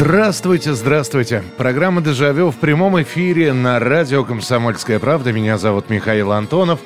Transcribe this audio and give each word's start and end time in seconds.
Здравствуйте, 0.00 0.72
здравствуйте. 0.72 1.44
Программа 1.58 2.00
«Дежавю» 2.00 2.50
в 2.50 2.56
прямом 2.56 3.02
эфире 3.02 3.52
на 3.52 3.78
радио 3.78 4.24
«Комсомольская 4.24 4.98
правда». 4.98 5.30
Меня 5.30 5.58
зовут 5.58 5.90
Михаил 5.90 6.32
Антонов. 6.32 6.80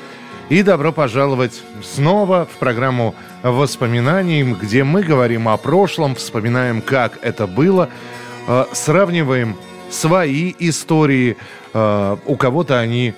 И 0.48 0.64
добро 0.64 0.90
пожаловать 0.90 1.62
снова 1.80 2.48
в 2.52 2.58
программу 2.58 3.14
воспоминаний, 3.44 4.42
где 4.42 4.82
мы 4.82 5.04
говорим 5.04 5.46
о 5.46 5.56
прошлом, 5.58 6.16
вспоминаем, 6.16 6.82
как 6.82 7.20
это 7.22 7.46
было, 7.46 7.88
э, 8.48 8.64
сравниваем 8.72 9.56
свои 9.90 10.52
истории. 10.58 11.36
Э, 11.72 12.16
у 12.26 12.34
кого-то 12.34 12.80
они 12.80 13.14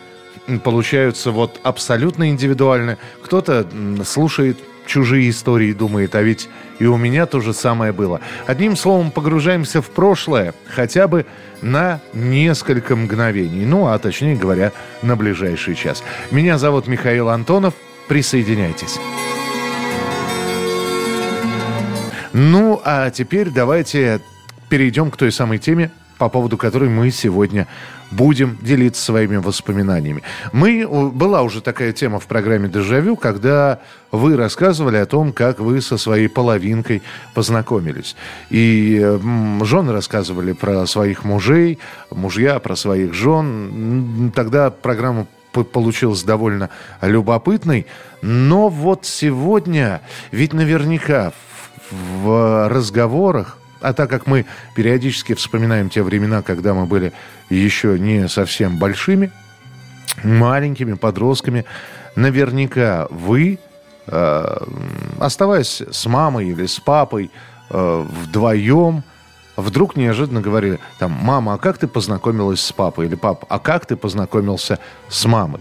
получаются 0.63 1.31
вот 1.31 1.59
абсолютно 1.63 2.29
индивидуально. 2.29 2.99
Кто-то 3.23 3.67
слушает 4.05 4.59
чужие 4.87 5.31
истории 5.31 5.73
думает, 5.73 6.15
а 6.15 6.23
ведь 6.23 6.49
и 6.79 6.87
у 6.87 6.97
меня 6.97 7.27
то 7.27 7.41
же 7.41 7.53
самое 7.55 7.93
было. 7.93 8.21
Одним 8.47 8.77
словом, 8.77 9.11
погружаемся 9.11 9.81
в 9.81 9.91
прошлое, 9.91 10.55
хотя 10.69 11.09
бы 11.09 11.27
на 11.63 12.01
несколько 12.13 12.97
мгновений. 12.97 13.65
Ну, 13.65 13.87
а 13.87 13.99
точнее 13.99 14.37
говоря, 14.37 14.73
на 15.03 15.17
ближайший 15.17 15.75
час. 15.75 16.03
Меня 16.31 16.59
зовут 16.59 16.87
Михаил 16.87 17.29
Антонов. 17.29 17.75
Присоединяйтесь. 18.09 18.99
Ну, 22.33 22.81
а 22.85 23.11
теперь 23.11 23.51
давайте 23.51 24.21
перейдем 24.69 25.11
к 25.11 25.17
той 25.17 25.33
самой 25.33 25.59
теме, 25.59 25.91
по 26.19 26.29
поводу 26.29 26.57
которой 26.57 26.89
мы 26.89 27.11
сегодня 27.11 27.67
будем 28.11 28.59
делиться 28.63 29.03
своими 29.03 29.37
воспоминаниями. 29.37 30.23
Мы, 30.53 30.87
была 30.87 31.43
уже 31.43 31.61
такая 31.61 31.93
тема 31.93 32.21
в 32.21 32.27
программе 32.27 32.69
«Дежавю», 32.69 33.17
когда 33.17 33.81
вы 34.13 34.37
рассказывали 34.37 34.97
о 34.97 35.07
том, 35.07 35.33
как 35.33 35.59
вы 35.59 35.81
со 35.81 35.99
своей 35.99 36.29
половинкой 36.29 37.03
познакомились. 37.35 38.17
И 38.51 39.19
жены 39.63 39.93
рассказывали 39.93 40.53
про 40.53 40.87
своих 40.87 41.25
мужей, 41.25 41.79
мужья 42.11 42.59
про 42.61 42.77
своих 42.77 43.13
жен. 43.13 44.33
Тогда 44.35 44.71
программа 44.71 45.27
получилась 45.53 46.23
довольно 46.23 46.71
любопытной. 47.01 47.87
Но 48.23 48.69
вот 48.69 49.05
сегодня, 49.05 50.01
ведь 50.31 50.53
наверняка 50.53 51.33
в, 51.91 52.69
разговорах 52.69 53.59
а 53.81 53.93
так 53.93 54.11
как 54.11 54.27
мы 54.27 54.47
периодически 54.75 55.35
вспоминаем 55.35 55.89
те 55.89 56.03
времена, 56.03 56.43
когда 56.43 56.75
мы 56.75 56.87
были 56.87 57.13
еще 57.51 57.99
не 57.99 58.29
совсем 58.29 58.79
большими, 58.79 59.31
маленькими 60.23 60.95
подростками, 60.95 61.65
наверняка 62.15 63.07
вы, 63.11 63.59
э, 64.07 64.59
оставаясь 65.21 65.83
с 65.91 66.07
мамой 66.07 66.49
или 66.49 66.67
с 66.67 66.81
папой 66.81 67.31
э, 67.71 68.07
вдвоем, 68.09 69.05
вдруг 69.57 69.97
неожиданно 69.97 70.41
говорили, 70.41 70.79
там, 70.99 71.13
мама, 71.13 71.55
а 71.55 71.59
как 71.59 71.79
ты 71.79 71.87
познакомилась 71.87 72.61
с 72.61 72.73
папой? 72.73 73.07
Или 73.07 73.15
папа, 73.15 73.47
а 73.49 73.59
как 73.59 73.87
ты 73.87 73.97
познакомился 73.97 74.79
с 75.09 75.25
мамой? 75.25 75.61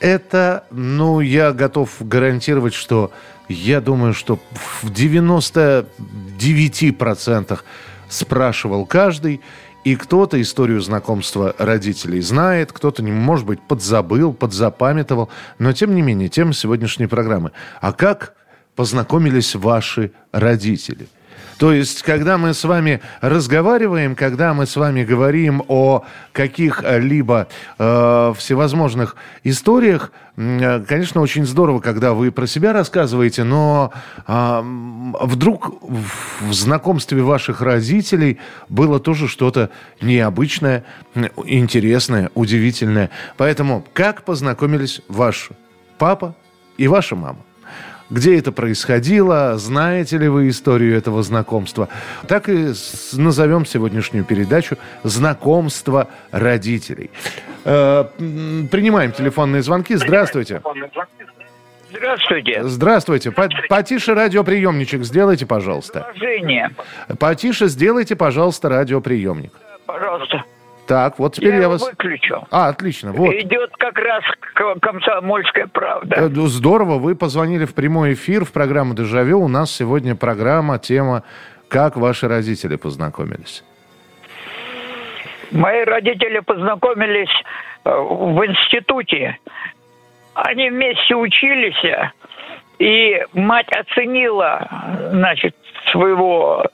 Это, 0.00 0.64
ну, 0.70 1.20
я 1.20 1.52
готов 1.52 1.90
гарантировать, 2.00 2.74
что 2.74 3.10
я 3.48 3.80
думаю, 3.80 4.14
что 4.14 4.38
в 4.82 4.90
99% 4.90 7.60
спрашивал 8.08 8.86
каждый, 8.86 9.40
и 9.84 9.94
кто-то 9.96 10.40
историю 10.40 10.80
знакомства 10.80 11.54
родителей 11.58 12.20
знает, 12.20 12.72
кто-то, 12.72 13.02
может 13.02 13.46
быть, 13.46 13.60
подзабыл, 13.60 14.32
подзапамятовал. 14.32 15.28
Но, 15.58 15.72
тем 15.72 15.94
не 15.94 16.02
менее, 16.02 16.28
тема 16.28 16.52
сегодняшней 16.52 17.06
программы. 17.06 17.52
А 17.80 17.92
как 17.92 18.34
познакомились 18.74 19.54
ваши 19.54 20.10
родители– 20.32 21.06
то 21.58 21.72
есть, 21.72 22.02
когда 22.02 22.38
мы 22.38 22.54
с 22.54 22.62
вами 22.62 23.00
разговариваем, 23.20 24.14
когда 24.14 24.54
мы 24.54 24.64
с 24.64 24.76
вами 24.76 25.02
говорим 25.02 25.64
о 25.66 26.04
каких-либо 26.32 27.48
э, 27.78 28.32
всевозможных 28.36 29.16
историях, 29.42 30.12
э, 30.36 30.84
конечно, 30.86 31.20
очень 31.20 31.44
здорово, 31.44 31.80
когда 31.80 32.14
вы 32.14 32.30
про 32.30 32.46
себя 32.46 32.72
рассказываете, 32.72 33.42
но 33.42 33.92
э, 34.28 34.60
вдруг 35.20 35.82
в 35.82 36.52
знакомстве 36.52 37.22
ваших 37.22 37.60
родителей 37.60 38.38
было 38.68 39.00
тоже 39.00 39.26
что-то 39.26 39.70
необычное, 40.00 40.84
интересное, 41.44 42.30
удивительное. 42.34 43.10
Поэтому 43.36 43.84
как 43.94 44.22
познакомились 44.22 45.02
ваш 45.08 45.48
папа 45.98 46.36
и 46.76 46.86
ваша 46.86 47.16
мама? 47.16 47.40
Где 48.10 48.38
это 48.38 48.52
происходило, 48.52 49.56
знаете 49.58 50.18
ли 50.18 50.28
вы 50.28 50.48
историю 50.48 50.96
этого 50.96 51.22
знакомства. 51.22 51.88
Так 52.26 52.48
и 52.48 52.72
назовем 53.12 53.66
сегодняшнюю 53.66 54.24
передачу 54.24 54.76
«Знакомство 55.02 56.08
родителей». 56.30 57.10
Э, 57.64 58.04
принимаем 58.70 59.12
телефонные 59.12 59.62
звонки. 59.62 59.94
Здравствуйте. 59.96 60.62
Здравствуйте. 61.90 62.64
Здравствуйте. 62.64 63.32
Потише 63.68 64.14
радиоприемничек 64.14 65.04
сделайте, 65.04 65.46
пожалуйста. 65.46 66.06
Предложение. 66.12 66.70
Потише 67.18 67.66
сделайте, 67.68 68.14
пожалуйста, 68.14 68.68
радиоприемник. 68.68 69.52
Пожалуйста. 69.86 70.44
Так, 70.88 71.18
вот 71.18 71.34
теперь 71.34 71.56
я, 71.56 71.60
я 71.60 71.68
вас... 71.68 71.82
выключу. 71.86 72.46
А, 72.50 72.68
отлично, 72.68 73.12
вот. 73.12 73.34
Идет 73.34 73.70
как 73.76 73.98
раз 73.98 74.24
комсомольская 74.80 75.66
правда. 75.66 76.16
Э, 76.16 76.28
ну, 76.28 76.46
здорово, 76.46 76.94
вы 76.94 77.14
позвонили 77.14 77.66
в 77.66 77.74
прямой 77.74 78.14
эфир 78.14 78.46
в 78.46 78.52
программу 78.52 78.94
«Дежавю». 78.94 79.38
У 79.38 79.48
нас 79.48 79.70
сегодня 79.70 80.16
программа, 80.16 80.78
тема 80.78 81.24
«Как 81.68 81.98
ваши 81.98 82.26
родители 82.26 82.76
познакомились?» 82.76 83.64
Мои 85.50 85.84
родители 85.84 86.38
познакомились 86.38 87.28
э, 87.84 87.90
в 87.90 88.46
институте. 88.46 89.36
Они 90.32 90.70
вместе 90.70 91.14
учились, 91.14 92.10
и 92.78 93.22
мать 93.34 93.68
оценила, 93.72 94.66
значит, 95.10 95.54
своего 95.92 96.64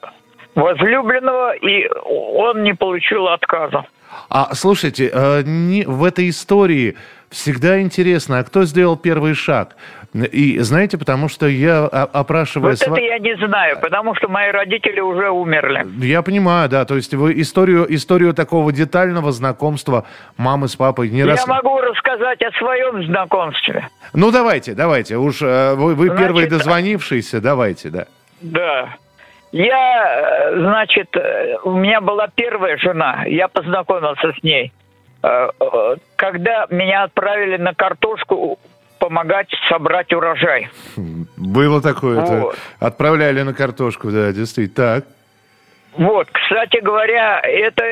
возлюбленного, 0.55 1.57
и 1.57 1.89
он 1.89 2.63
не 2.63 2.75
получил 2.75 3.27
отказа. 3.27 3.85
А 4.29 4.55
слушайте, 4.55 5.11
э, 5.13 5.43
не, 5.45 5.85
в 5.85 6.05
этой 6.05 6.29
истории 6.31 6.97
всегда 7.31 7.81
интересно, 7.81 8.39
а 8.39 8.45
кто 8.45 8.65
сделал 8.65 8.97
первый 8.97 9.35
шаг? 9.35 9.77
И 10.15 10.61
знаете, 10.61 10.97
потому 10.97 11.29
что 11.29 11.49
я 11.49 11.87
опрашивая... 11.87 12.77
Вот 12.79 12.83
это 12.83 13.01
я 13.01 13.19
не 13.19 13.37
знаю, 13.37 13.81
потому 13.81 14.15
что 14.15 14.29
мои 14.29 14.53
родители 14.53 15.01
уже 15.01 15.29
умерли. 15.29 15.85
Я 16.07 16.23
понимаю, 16.23 16.69
да, 16.69 16.85
то 16.85 16.95
есть 16.95 17.13
вы 17.15 17.41
историю, 17.41 17.93
историю 17.93 18.33
такого 18.33 18.73
детального 18.73 19.33
знакомства 19.33 20.07
мамы 20.37 20.69
с 20.69 20.77
папой 20.77 21.11
не 21.11 21.25
раз... 21.25 21.41
Я 21.45 21.53
могу 21.53 21.79
рассказать 21.79 22.41
о 22.43 22.53
своем 22.53 23.05
знакомстве. 23.07 23.89
Ну 24.13 24.31
давайте, 24.31 24.75
давайте, 24.75 25.17
уж 25.17 25.43
э, 25.43 25.75
вы, 25.75 25.97
вы 25.97 26.07
Значит, 26.07 26.23
первый 26.23 26.47
дозвонившийся, 26.47 27.41
давайте, 27.41 27.91
да. 27.91 28.07
Да. 28.41 28.97
Я, 29.55 30.51
э, 30.51 30.59
значит, 30.59 31.17
э, 31.17 31.59
у 31.63 31.77
меня 31.77 32.01
была 32.01 32.27
первая 32.27 32.77
жена, 32.77 33.23
я 33.27 33.47
познакомился 33.47 34.33
с 34.33 34.43
ней. 34.43 34.73
Э, 35.23 35.49
когда 36.17 36.67
меня 36.71 37.05
отправили 37.05 37.57
на 37.57 37.73
картошку 37.73 38.59
помогать 38.99 39.47
собрать 39.69 40.13
урожай. 40.13 40.71
Было 41.37 41.81
такое. 41.81 42.21
Вот. 42.23 42.59
Отправляли 42.81 43.43
на 43.43 43.55
картошку, 43.55 44.11
да, 44.11 44.33
действительно. 44.33 45.03
Так. 45.03 45.05
Вот, 45.99 46.27
кстати 46.33 46.81
говоря, 46.83 47.39
это 47.41 47.85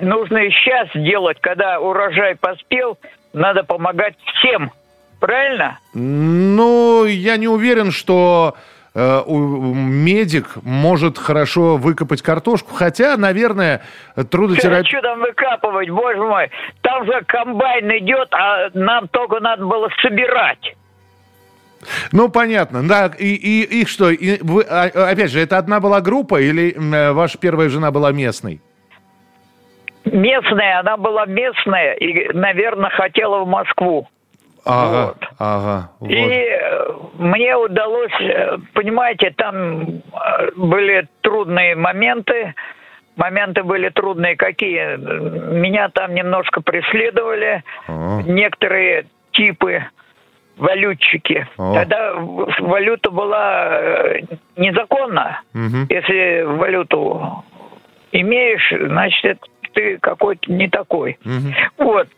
нужно 0.00 0.38
и 0.38 0.50
сейчас 0.50 0.88
делать, 0.92 1.38
когда 1.40 1.78
урожай 1.78 2.34
поспел, 2.34 2.98
надо 3.32 3.62
помогать 3.62 4.16
всем. 4.34 4.72
Правильно? 5.20 5.78
Ну, 5.94 7.04
я 7.04 7.36
не 7.36 7.46
уверен, 7.46 7.92
что 7.92 8.56
медик 8.96 10.56
может 10.62 11.18
хорошо 11.18 11.76
выкопать 11.76 12.22
картошку, 12.22 12.72
хотя, 12.74 13.16
наверное, 13.18 13.82
трудотерапия... 14.30 14.84
Что 14.84 15.02
там 15.02 15.20
выкапывать, 15.20 15.90
боже 15.90 16.22
мой? 16.22 16.50
Там 16.80 17.04
же 17.04 17.22
комбайн 17.26 17.90
идет, 17.98 18.32
а 18.32 18.70
нам 18.72 19.06
только 19.08 19.40
надо 19.40 19.66
было 19.66 19.90
собирать. 20.00 20.74
Ну, 22.10 22.30
понятно. 22.30 22.88
Да, 22.88 23.10
и, 23.18 23.34
и 23.34 23.80
их 23.80 23.88
что? 23.88 24.10
И 24.10 24.42
вы, 24.42 24.62
а, 24.62 24.84
опять 24.84 25.30
же, 25.30 25.40
это 25.40 25.58
одна 25.58 25.78
была 25.78 26.00
группа 26.00 26.40
или 26.40 26.74
э, 26.74 27.12
ваша 27.12 27.36
первая 27.38 27.68
жена 27.68 27.90
была 27.90 28.12
местной? 28.12 28.60
Местная, 30.06 30.80
она 30.80 30.96
была 30.96 31.26
местная 31.26 31.94
и, 31.94 32.32
наверное, 32.32 32.90
хотела 32.90 33.44
в 33.44 33.48
Москву. 33.48 34.08
Ага, 34.66 35.06
вот. 35.06 35.28
ага. 35.38 35.90
Вот. 36.00 36.10
И 36.10 36.16
э, 36.16 36.88
мне 37.18 37.56
удалось, 37.56 38.20
э, 38.20 38.58
понимаете, 38.74 39.32
там 39.36 39.82
э, 39.82 40.50
были 40.56 41.06
трудные 41.20 41.76
моменты. 41.76 42.54
Моменты 43.16 43.62
были 43.62 43.88
трудные 43.90 44.36
какие? 44.36 44.96
Меня 44.96 45.88
там 45.90 46.14
немножко 46.14 46.60
преследовали. 46.60 47.62
Ага. 47.86 48.24
Некоторые 48.28 49.06
типы 49.32 49.84
валютчики. 50.56 51.46
О. 51.58 51.74
Тогда 51.74 52.14
валюта 52.14 53.10
была 53.10 53.80
незаконна. 54.56 55.42
Угу. 55.54 55.86
Если 55.90 56.42
валюту 56.42 57.44
имеешь, 58.10 58.72
значит, 58.88 59.38
ты 59.74 59.98
какой-то 59.98 60.50
не 60.50 60.68
такой. 60.68 61.18
Угу. 61.24 61.84
Вот. 61.84 62.08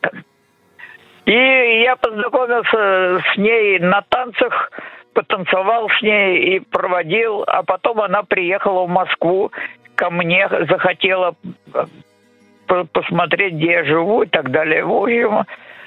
И 1.29 1.83
я 1.83 1.95
познакомился 1.97 3.23
с 3.35 3.37
ней 3.37 3.79
на 3.81 4.01
танцах, 4.09 4.73
потанцевал 5.13 5.91
с 5.91 6.01
ней 6.01 6.57
и 6.57 6.61
проводил, 6.61 7.45
а 7.47 7.63
потом 7.63 8.01
она 8.01 8.23
приехала 8.23 8.87
в 8.87 8.89
Москву 8.89 9.53
ко 9.95 10.09
мне, 10.09 10.49
захотела 10.49 11.35
посмотреть, 12.67 13.55
где 13.57 13.73
я 13.73 13.85
живу 13.85 14.23
и 14.23 14.27
так 14.27 14.51
далее. 14.51 14.87
В 14.87 14.91
общем, 14.91 15.45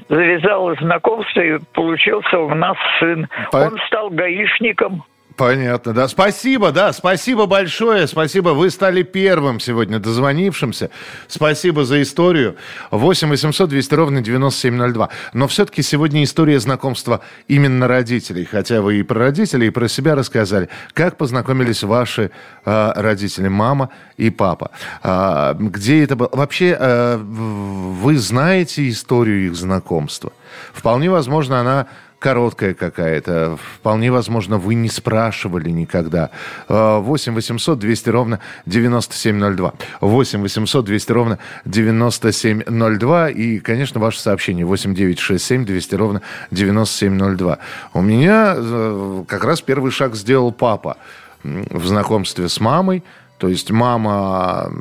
завязалось 0.09 0.77
знакомство 0.77 1.41
и 1.41 1.57
получился 1.73 2.37
у 2.37 2.53
нас 2.53 2.77
сын. 2.99 3.27
По... 3.51 3.65
Он 3.65 3.79
стал 3.87 4.11
гаишником. 4.11 5.03
Понятно, 5.41 5.93
да. 5.93 6.07
Спасибо, 6.07 6.71
да, 6.71 6.93
спасибо 6.93 7.47
большое. 7.47 8.05
Спасибо, 8.05 8.49
вы 8.49 8.69
стали 8.69 9.01
первым 9.01 9.59
сегодня 9.59 9.97
дозвонившимся. 9.97 10.91
Спасибо 11.27 11.83
за 11.83 12.03
историю. 12.03 12.57
8 12.91 13.27
800 13.27 13.67
200 13.67 13.93
ровно 13.95 14.21
9702. 14.21 15.09
Но 15.33 15.47
все-таки 15.47 15.81
сегодня 15.81 16.23
история 16.23 16.59
знакомства 16.59 17.21
именно 17.47 17.87
родителей. 17.87 18.45
Хотя 18.45 18.83
вы 18.83 18.99
и 18.99 19.01
про 19.01 19.17
родителей, 19.17 19.65
и 19.65 19.69
про 19.71 19.87
себя 19.87 20.13
рассказали. 20.13 20.69
Как 20.93 21.17
познакомились 21.17 21.81
ваши 21.81 22.29
э, 22.63 22.91
родители, 22.95 23.47
мама 23.47 23.89
и 24.17 24.29
папа? 24.29 24.69
Э, 25.01 25.55
где 25.57 26.03
это 26.03 26.15
было? 26.15 26.29
Вообще, 26.33 26.77
э, 26.79 27.17
вы 27.17 28.15
знаете 28.19 28.87
историю 28.87 29.47
их 29.47 29.55
знакомства? 29.55 30.33
Вполне 30.71 31.09
возможно, 31.09 31.59
она 31.59 31.87
короткая 32.21 32.75
какая-то. 32.75 33.57
Вполне 33.75 34.11
возможно, 34.11 34.57
вы 34.57 34.75
не 34.75 34.89
спрашивали 34.89 35.71
никогда. 35.71 36.29
8 36.69 37.33
800 37.33 37.79
200 37.79 38.09
ровно 38.09 38.39
9702. 38.67 39.73
8 40.01 40.41
800 40.41 40.85
200 40.85 41.11
ровно 41.11 41.39
9702. 41.65 43.29
И, 43.31 43.59
конечно, 43.59 43.99
ваше 43.99 44.19
сообщение 44.19 44.65
8 44.65 44.93
9 44.93 45.19
6 45.19 45.43
7 45.43 45.65
200 45.65 45.95
ровно 45.95 46.21
9702. 46.51 47.57
У 47.95 48.01
меня 48.01 48.53
э, 48.55 49.23
как 49.27 49.43
раз 49.43 49.61
первый 49.61 49.91
шаг 49.91 50.15
сделал 50.15 50.51
папа 50.51 50.97
в 51.43 51.87
знакомстве 51.87 52.49
с 52.49 52.59
мамой. 52.59 53.03
То 53.39 53.47
есть 53.47 53.71
мама, 53.71 54.71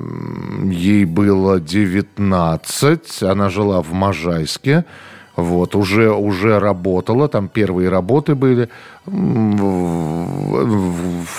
ей 0.64 1.06
было 1.06 1.58
19, 1.58 3.22
она 3.22 3.48
жила 3.48 3.80
в 3.80 3.94
Можайске. 3.94 4.84
Вот, 5.40 5.74
уже, 5.74 6.10
уже 6.10 6.58
работала, 6.58 7.28
там 7.28 7.48
первые 7.48 7.88
работы 7.88 8.34
были 8.34 8.68
в, 9.06 10.24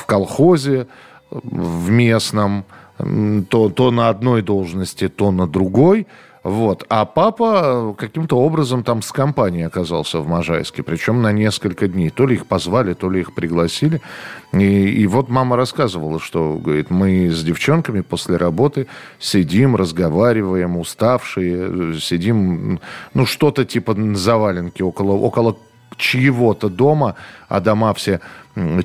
колхозе, 0.06 0.88
в 1.32 1.90
местном, 1.90 2.64
то, 3.50 3.70
то 3.70 3.92
на 3.92 4.10
одной 4.10 4.42
должности, 4.42 5.08
то 5.08 5.32
на 5.32 5.48
другой. 5.48 6.08
Вот. 6.44 6.86
А 6.90 7.06
папа 7.06 7.94
каким-то 7.96 8.38
образом 8.40 8.84
там 8.84 9.04
с 9.04 9.12
компанией 9.12 9.64
оказался 9.64 10.20
в 10.20 10.28
Можайске, 10.28 10.82
причем 10.82 11.22
на 11.22 11.32
несколько 11.32 11.88
дней. 11.88 12.10
То 12.10 12.26
ли 12.26 12.36
их 12.36 12.48
позвали, 12.48 12.94
то 12.94 13.12
ли 13.12 13.20
их 13.20 13.36
пригласили. 13.36 14.02
И, 14.52 14.58
и 14.58 15.06
вот 15.06 15.30
мама 15.30 15.56
рассказывала, 15.56 16.20
что, 16.20 16.58
говорит, 16.58 16.90
мы 16.90 17.30
с 17.30 17.44
девчонками 17.44 18.02
после 18.02 18.38
работы 18.38 18.88
сидим, 19.20 19.76
разговариваем, 19.76 20.78
уставшие, 20.78 22.00
сидим, 22.00 22.80
ну, 23.14 23.26
что-то 23.28 23.64
типа 23.64 23.96
заваленки 24.16 24.82
около, 24.82 25.14
около 25.14 25.58
чьего-то 25.98 26.70
дома, 26.70 27.16
а 27.50 27.60
дома 27.60 27.94
все 27.94 28.20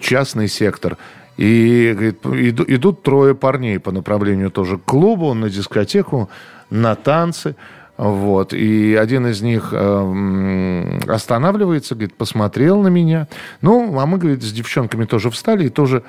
частный 0.01 0.49
сектор. 0.49 0.99
И 1.37 1.93
говорит, 1.93 2.25
идут 2.69 3.03
трое 3.03 3.35
парней 3.35 3.79
по 3.79 3.93
направлению 3.93 4.51
тоже 4.51 4.79
к 4.79 4.85
клубу, 4.85 5.35
на 5.35 5.51
дискотеку 5.51 6.31
на 6.71 6.95
танцы. 6.95 7.57
Вот. 7.97 8.53
И 8.53 8.95
один 8.95 9.27
из 9.27 9.41
них 9.41 9.71
э, 9.73 11.01
останавливается, 11.09 11.95
говорит, 11.95 12.15
посмотрел 12.15 12.83
на 12.83 12.89
меня. 12.89 13.27
Ну, 13.63 13.99
а 13.99 14.05
мы, 14.05 14.19
говорит, 14.19 14.43
с 14.43 14.53
девчонками 14.53 15.07
тоже 15.07 15.31
встали 15.31 15.67
и 15.67 15.71
тоже 15.71 16.03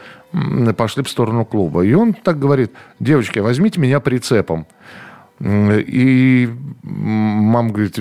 пошли 0.75 1.03
в 1.03 1.09
сторону 1.09 1.45
клуба. 1.45 1.81
И 1.81 1.94
он 1.94 2.13
так 2.13 2.39
говорит, 2.39 2.71
девочки, 3.00 3.39
возьмите 3.39 3.80
меня 3.80 4.01
прицепом. 4.01 4.68
И 5.39 6.50
мама 6.81 7.69
говорит, 7.69 8.00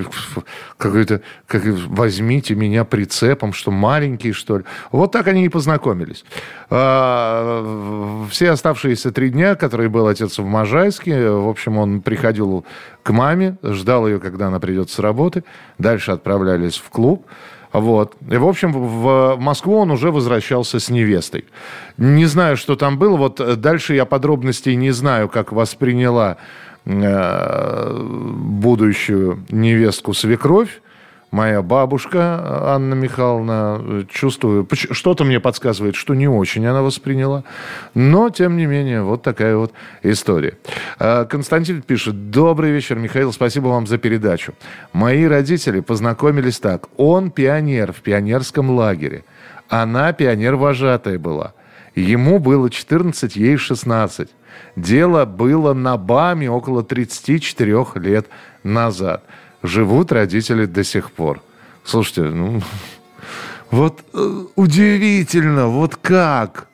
как 0.79 0.95
это, 0.95 1.21
как, 1.47 1.65
возьмите 1.65 2.55
меня 2.55 2.85
прицепом, 2.85 3.53
что 3.53 3.71
маленький, 3.71 4.33
что 4.33 4.59
ли. 4.59 4.65
Вот 4.91 5.13
так 5.13 5.27
они 5.27 5.45
и 5.45 5.49
познакомились. 5.51 6.25
А, 6.71 8.27
все 8.31 8.51
оставшиеся 8.51 9.13
три 9.13 9.31
дня, 9.31 9.55
которые 9.55 9.91
был 9.91 10.07
отец 10.07 10.39
в 10.39 10.47
Можайске, 10.47 11.31
в 11.31 11.49
общем, 11.49 11.77
он 11.77 12.01
приходил 12.01 12.65
к 13.03 13.11
маме, 13.11 13.59
ждал 13.63 14.07
ее, 14.07 14.19
когда 14.19 14.47
она 14.47 14.59
придет 14.59 14.89
с 14.91 14.99
работы. 14.99 15.45
Дальше 15.79 16.13
отправлялись 16.13 16.77
в 16.77 16.89
клуб. 16.89 17.27
Вот. 17.73 18.15
И, 18.31 18.37
в 18.37 18.47
общем, 18.47 18.73
в 18.73 19.37
Москву 19.39 19.77
он 19.77 19.91
уже 19.91 20.11
возвращался 20.11 20.81
с 20.81 20.89
невестой. 20.89 21.45
Не 21.99 22.25
знаю, 22.25 22.57
что 22.57 22.75
там 22.77 22.99
было. 22.99 23.17
Вот 23.17 23.61
дальше 23.61 23.95
я 23.95 24.07
подробностей 24.07 24.75
не 24.77 24.93
знаю, 24.93 25.29
как 25.29 25.53
восприняла 25.53 26.39
будущую 28.57 29.45
невестку 29.51 30.15
свекровь, 30.15 30.81
моя 31.31 31.61
бабушка 31.63 32.41
Анна 32.75 32.95
Михайловна, 32.95 34.07
чувствую, 34.09 34.69
что-то 34.73 35.25
мне 35.25 35.41
подсказывает, 35.41 35.97
что 35.97 36.15
не 36.15 36.29
очень 36.29 36.65
она 36.67 36.83
восприняла, 36.83 37.45
но, 37.95 38.31
тем 38.31 38.57
не 38.57 38.67
менее, 38.67 39.03
вот 39.03 39.23
такая 39.23 39.57
вот 39.57 39.73
история. 40.03 40.59
Э, 40.99 41.25
Константин 41.29 41.83
пишет, 41.83 42.31
добрый 42.31 42.71
вечер, 42.71 42.99
Михаил, 42.99 43.33
спасибо 43.33 43.67
вам 43.69 43.87
за 43.87 43.99
передачу. 43.99 44.55
Мои 44.93 45.25
родители 45.25 45.81
познакомились 45.81 46.61
так, 46.61 46.87
он 46.97 47.31
пионер 47.31 47.93
в 47.93 48.01
пионерском 48.01 48.71
лагере, 48.71 49.25
она 49.69 50.13
пионер-вожатая 50.13 51.19
была, 51.19 51.53
ему 51.97 52.39
было 52.39 52.71
14, 52.71 53.37
ей 53.37 53.57
16. 53.57 54.31
Дело 54.77 55.25
было 55.25 55.73
на 55.73 55.97
БАМе 55.97 56.51
около 56.51 56.83
34 56.83 57.87
лет 57.97 58.27
назад. 58.63 59.25
Живут 59.63 60.13
родители 60.13 60.67
до 60.67 60.85
сих 60.85 61.11
пор. 61.11 61.41
Слушайте, 61.85 62.23
ну, 62.23 62.61
вот 63.71 64.05
э, 64.13 64.45
удивительно, 64.55 65.69
вот 65.69 65.97
как? 65.97 66.69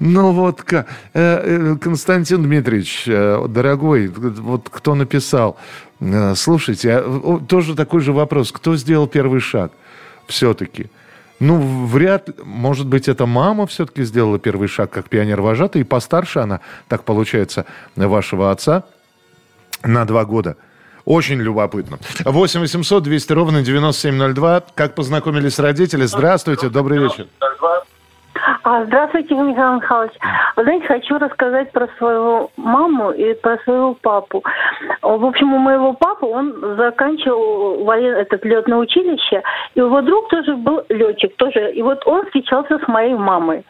Ну 0.00 0.32
вот 0.32 0.62
как. 0.62 0.88
Э, 1.12 1.72
э, 1.72 1.76
Константин 1.80 2.42
Дмитриевич, 2.42 3.04
дорогой, 3.06 4.08
вот 4.08 4.68
кто 4.70 4.94
написал, 4.94 5.56
слушайте, 6.34 6.96
а, 6.96 7.40
тоже 7.46 7.76
такой 7.76 8.00
же 8.00 8.12
вопрос, 8.12 8.50
кто 8.50 8.76
сделал 8.76 9.06
первый 9.06 9.40
шаг 9.40 9.72
все-таки? 10.26 10.90
Ну, 11.44 11.86
вряд 11.86 12.28
ли. 12.28 12.34
Может 12.42 12.86
быть, 12.86 13.06
это 13.06 13.26
мама 13.26 13.66
все-таки 13.66 14.02
сделала 14.04 14.38
первый 14.38 14.66
шаг 14.66 14.90
как 14.90 15.10
пионер-вожатый, 15.10 15.82
и 15.82 15.84
постарше 15.84 16.38
она, 16.38 16.60
так 16.88 17.04
получается, 17.04 17.66
вашего 17.96 18.50
отца 18.50 18.84
на 19.82 20.06
два 20.06 20.24
года. 20.24 20.56
Очень 21.04 21.42
любопытно. 21.42 21.98
8 22.24 22.60
800 22.60 23.02
200 23.02 23.32
ровно 23.34 23.62
9702. 23.62 24.62
Как 24.74 24.94
познакомились 24.94 25.58
родители? 25.58 26.06
Здравствуйте, 26.06 26.70
добрый 26.70 26.98
вечер. 26.98 27.26
А, 28.66 28.82
здравствуйте, 28.86 29.34
Михаил 29.34 29.74
Михайлович. 29.74 30.12
Вы 30.56 30.62
знаете, 30.62 30.86
хочу 30.86 31.18
рассказать 31.18 31.70
про 31.72 31.86
свою 31.98 32.50
маму 32.56 33.10
и 33.10 33.34
про 33.34 33.58
своего 33.58 33.92
папу. 33.92 34.42
В 35.02 35.26
общем, 35.26 35.52
у 35.52 35.58
моего 35.58 35.92
папы 35.92 36.24
он 36.24 36.76
заканчивал 36.78 37.84
воен... 37.84 38.14
этот 38.14 38.42
летное 38.46 38.78
училище, 38.78 39.42
и 39.74 39.80
его 39.80 40.00
друг 40.00 40.30
тоже 40.30 40.56
был 40.56 40.82
летчик, 40.88 41.36
тоже. 41.36 41.72
И 41.72 41.82
вот 41.82 42.06
он 42.06 42.24
встречался 42.24 42.78
с 42.78 42.88
моей 42.88 43.14
мамой. 43.14 43.66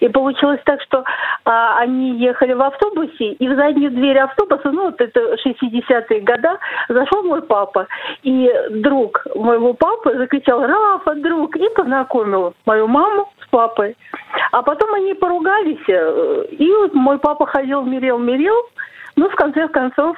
И 0.00 0.08
получилось 0.08 0.60
так, 0.64 0.80
что 0.80 1.04
а, 1.44 1.78
они 1.80 2.16
ехали 2.16 2.54
в 2.54 2.62
автобусе, 2.62 3.32
и 3.32 3.48
в 3.48 3.54
заднюю 3.54 3.90
дверь 3.90 4.18
автобуса, 4.18 4.70
ну 4.70 4.84
вот 4.84 5.00
это 5.00 5.34
60-е 5.44 6.20
года, 6.20 6.58
зашел 6.88 7.22
мой 7.22 7.42
папа. 7.42 7.86
И 8.22 8.50
друг 8.70 9.26
моего 9.34 9.74
папы 9.74 10.16
закричал 10.16 10.64
«Рафа, 10.64 11.16
друг!» 11.16 11.54
и 11.56 11.68
познакомил 11.74 12.54
мою 12.64 12.88
маму 12.88 13.28
папой. 13.52 13.96
А 14.50 14.62
потом 14.62 14.92
они 14.94 15.14
поругались, 15.14 15.88
э, 15.88 16.46
и 16.58 16.68
вот 16.72 16.94
мой 16.94 17.18
папа 17.18 17.46
ходил, 17.46 17.82
мирел, 17.84 18.18
ну, 19.14 19.28
в 19.28 19.34
конце 19.36 19.68
концов, 19.68 20.16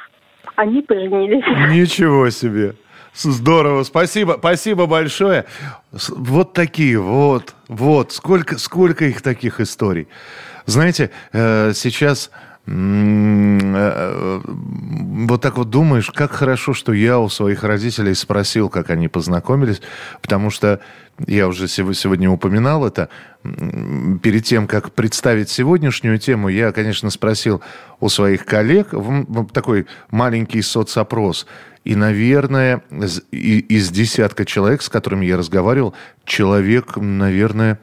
они 0.56 0.80
поженились. 0.82 1.44
Ничего 1.70 2.30
себе. 2.30 2.74
Здорово, 3.12 3.82
спасибо, 3.84 4.36
спасибо 4.38 4.86
большое. 4.86 5.44
Вот 5.92 6.52
такие, 6.52 6.98
вот, 6.98 7.54
вот, 7.68 8.12
сколько, 8.12 8.58
сколько 8.58 9.04
их 9.04 9.22
таких 9.22 9.60
историй. 9.60 10.08
Знаете, 10.66 11.10
э, 11.32 11.72
сейчас 11.74 12.30
э, 12.66 14.40
вот 15.26 15.40
так 15.40 15.56
вот 15.56 15.70
думаешь, 15.70 16.10
как 16.10 16.32
хорошо, 16.32 16.72
что 16.72 16.92
я 16.92 17.20
у 17.20 17.28
своих 17.28 17.62
родителей 17.62 18.14
спросил, 18.14 18.68
как 18.68 18.90
они 18.90 19.08
познакомились, 19.08 19.80
потому 20.20 20.50
что 20.50 20.80
я 21.26 21.49
уже 21.49 21.68
сегодня 21.68 22.30
упоминал 22.30 22.87
это. 22.87 23.09
Перед 23.42 24.44
тем, 24.44 24.66
как 24.66 24.92
представить 24.92 25.49
сегодняшнюю 25.49 26.18
тему, 26.18 26.49
я, 26.49 26.73
конечно, 26.73 27.11
спросил 27.11 27.62
у 28.00 28.09
своих 28.09 28.44
коллег 28.44 28.94
такой 29.52 29.87
маленький 30.11 30.62
соцопрос. 30.62 31.47
И, 31.85 31.94
наверное, 31.94 32.83
из 33.30 33.90
десятка 33.90 34.44
человек, 34.44 34.83
с 34.83 34.88
которыми 34.88 35.26
я 35.26 35.37
разговаривал, 35.37 35.94
человек, 36.25 36.97
наверное, 36.97 37.78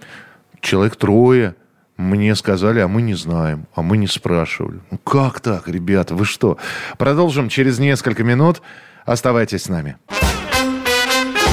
человек 0.60 0.96
трое 0.96 1.56
мне 1.98 2.36
сказали, 2.36 2.80
а 2.80 2.88
мы 2.88 3.04
не 3.04 3.14
знаем, 3.14 3.68
а 3.76 3.84
мы 3.84 3.98
не 3.98 4.08
спрашивали. 4.08 4.80
Ну, 4.90 4.98
как 4.98 5.40
так, 5.40 5.68
ребята, 5.68 6.16
вы 6.16 6.26
что? 6.26 6.58
Продолжим 6.98 7.48
через 7.48 7.78
несколько 7.78 8.24
минут. 8.24 8.62
Оставайтесь 9.06 9.64
с 9.64 9.70
нами. 9.70 9.98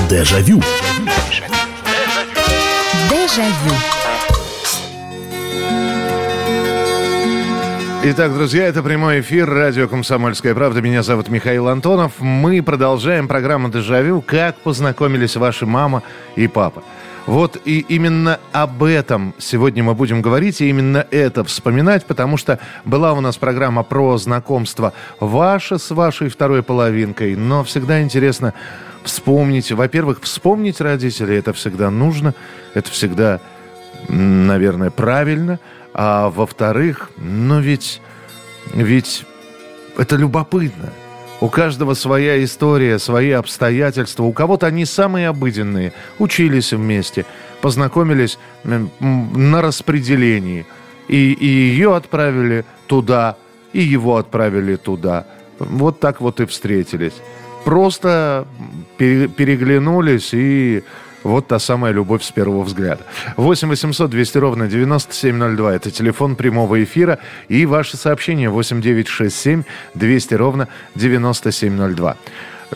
Дежавю. 0.09 0.61
Дежавю. 0.61 1.18
Итак, 8.03 8.35
друзья, 8.35 8.67
это 8.67 8.83
прямой 8.83 9.21
эфир 9.21 9.49
радио 9.49 9.87
«Комсомольская 9.87 10.55
правда». 10.55 10.81
Меня 10.81 11.05
зовут 11.05 11.29
Михаил 11.29 11.69
Антонов. 11.69 12.15
Мы 12.19 12.63
продолжаем 12.63 13.29
программу 13.29 13.69
«Дежавю». 13.69 14.23
Как 14.23 14.57
познакомились 14.57 15.37
ваши 15.37 15.67
мама 15.67 16.03
и 16.35 16.49
папа? 16.49 16.83
Вот 17.27 17.61
и 17.65 17.81
именно 17.81 18.41
об 18.53 18.83
этом 18.83 19.35
сегодня 19.39 19.85
мы 19.85 19.95
будем 19.95 20.23
говорить, 20.23 20.61
и 20.61 20.69
именно 20.71 21.07
это 21.11 21.45
вспоминать, 21.45 22.07
потому 22.07 22.39
что 22.39 22.59
была 22.85 23.13
у 23.13 23.21
нас 23.21 23.37
программа 23.37 23.83
про 23.83 24.17
знакомство 24.17 24.95
ваше 25.21 25.79
с 25.79 25.91
вашей 25.91 26.29
второй 26.29 26.63
половинкой, 26.63 27.37
но 27.37 27.63
всегда 27.63 28.01
интересно 28.01 28.55
вспомнить, 29.05 29.73
во-первых, 29.73 30.21
вспомнить 30.23 30.81
родителей, 30.81 31.37
это 31.39 31.53
всегда 31.53 31.91
нужно, 31.91 32.35
это 32.75 32.91
всегда, 32.91 33.41
наверное, 34.09 34.91
правильно– 34.91 35.59
а 36.01 36.31
во-вторых, 36.31 37.11
ну 37.17 37.59
ведь, 37.59 38.01
ведь 38.73 39.25
это 39.97 40.15
любопытно. 40.15 40.91
У 41.41 41.49
каждого 41.49 41.95
своя 41.95 42.43
история, 42.45 43.01
свои 43.01 43.33
обстоятельства. 43.33 44.23
У 44.23 44.33
кого-то 44.33 44.69
они 44.69 44.85
самые 44.85 45.27
обыденные. 45.27 45.93
Учились 46.21 46.73
вместе, 46.73 47.27
познакомились 47.61 48.39
на 48.63 49.61
распределении. 49.61 50.67
И, 51.09 51.33
и 51.33 51.47
ее 51.47 51.97
отправили 51.97 52.65
туда, 52.87 53.37
и 53.73 53.83
его 53.83 54.19
отправили 54.19 54.77
туда. 54.77 55.27
Вот 55.59 55.99
так 55.99 56.21
вот 56.21 56.39
и 56.39 56.47
встретились. 56.47 57.15
Просто 57.65 58.47
переглянулись 58.97 60.31
и 60.33 60.83
вот 61.23 61.49
та 61.49 61.59
самая 61.59 61.93
любовь 61.93 62.23
с 62.23 62.31
первого 62.31 62.63
взгляда. 62.63 63.03
8 63.37 63.69
800 63.69 64.11
200 64.11 64.39
ровно 64.39 64.69
9702. 64.69 65.75
Это 65.75 65.91
телефон 65.91 66.37
прямого 66.37 66.83
эфира. 66.83 67.19
И 67.49 67.67
ваши 67.67 67.97
сообщения 67.97 68.49
8 68.49 68.81
9 68.81 69.09
6 69.09 69.37
7 69.37 69.63
200 69.95 70.35
ровно 70.35 70.69
9702. 70.95 72.17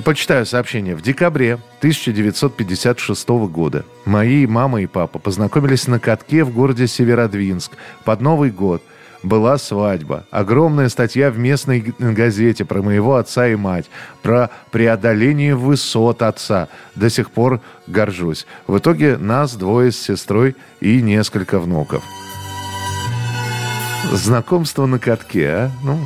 Почитаю 0.04 0.46
сообщение. 0.46 0.96
В 0.96 1.02
декабре 1.02 1.54
1956 1.78 3.28
года 3.28 3.84
мои 4.04 4.46
мама 4.46 4.80
и 4.82 4.86
папа 4.86 5.18
познакомились 5.18 5.86
на 5.86 5.98
катке 5.98 6.44
в 6.44 6.52
городе 6.52 6.86
Северодвинск 6.86 7.72
под 8.04 8.20
Новый 8.20 8.50
год 8.50 8.82
была 9.22 9.58
свадьба. 9.58 10.24
Огромная 10.30 10.88
статья 10.88 11.30
в 11.30 11.38
местной 11.38 11.94
газете 11.98 12.64
про 12.64 12.82
моего 12.82 13.16
отца 13.16 13.48
и 13.48 13.54
мать, 13.54 13.90
про 14.22 14.50
преодоление 14.70 15.54
высот 15.54 16.22
отца. 16.22 16.68
До 16.94 17.10
сих 17.10 17.30
пор 17.30 17.60
горжусь. 17.86 18.46
В 18.66 18.78
итоге 18.78 19.16
нас 19.16 19.54
двое 19.54 19.92
с 19.92 20.00
сестрой 20.00 20.56
и 20.80 21.00
несколько 21.02 21.58
внуков. 21.58 22.02
Знакомство 24.12 24.86
на 24.86 24.98
катке, 24.98 25.48
а? 25.48 25.70
Ну, 25.82 25.98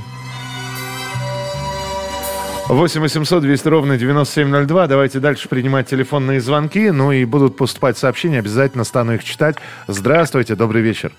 8 2.69 3.01
800 3.01 3.43
200 3.43 3.69
ровно 3.69 3.97
9702. 3.97 4.89
Давайте 4.89 5.21
дальше 5.21 5.49
принимать 5.49 5.89
телефонные 5.89 6.41
звонки. 6.41 6.91
Ну 6.91 7.13
и 7.13 7.25
будут 7.25 7.57
поступать 7.57 7.97
сообщения. 7.97 8.41
Обязательно 8.41 8.83
стану 8.83 9.15
их 9.15 9.23
читать. 9.23 9.57
Здравствуйте, 9.87 10.57
добрый 10.57 10.83
вечер. 10.83 11.13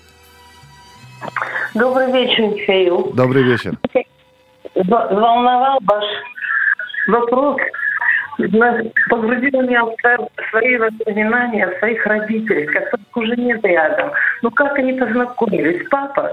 Добрый 1.74 2.12
вечер, 2.12 2.44
Михаил. 2.44 3.12
Добрый 3.14 3.42
вечер. 3.42 3.72
Волновал 4.74 5.78
ваш 5.82 6.04
вопрос. 7.06 7.60
Погрузил 9.10 9.62
меня 9.62 9.84
в 9.84 9.94
свои 10.50 10.76
воспоминания 10.76 11.66
о 11.66 11.78
своих 11.78 12.06
родителях, 12.06 12.72
которых 12.72 13.16
уже 13.16 13.36
нет 13.36 13.64
рядом. 13.64 14.12
Ну 14.42 14.50
как 14.50 14.78
они 14.78 14.92
познакомились? 14.92 15.86
Папа 15.90 16.30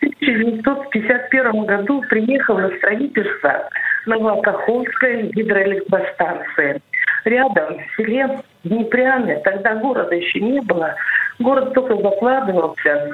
в 0.00 0.04
1951 0.04 1.64
году 1.64 2.02
приехал 2.08 2.58
на 2.58 2.68
строительство 2.76 3.68
Новокаховской 4.06 5.28
гидроэлектростанции. 5.28 6.80
Рядом, 7.24 7.78
в 7.78 7.96
селе 7.96 8.40
Днепряне, 8.64 9.36
тогда 9.44 9.74
города 9.76 10.14
еще 10.14 10.40
не 10.40 10.60
было, 10.60 10.94
город 11.38 11.72
только 11.74 11.96
закладывался, 11.96 13.10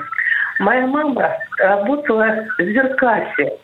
Моя 0.58 0.86
мама 0.86 1.36
работала 1.58 2.46
в 2.58 2.62
Зеркасе. 2.62 3.58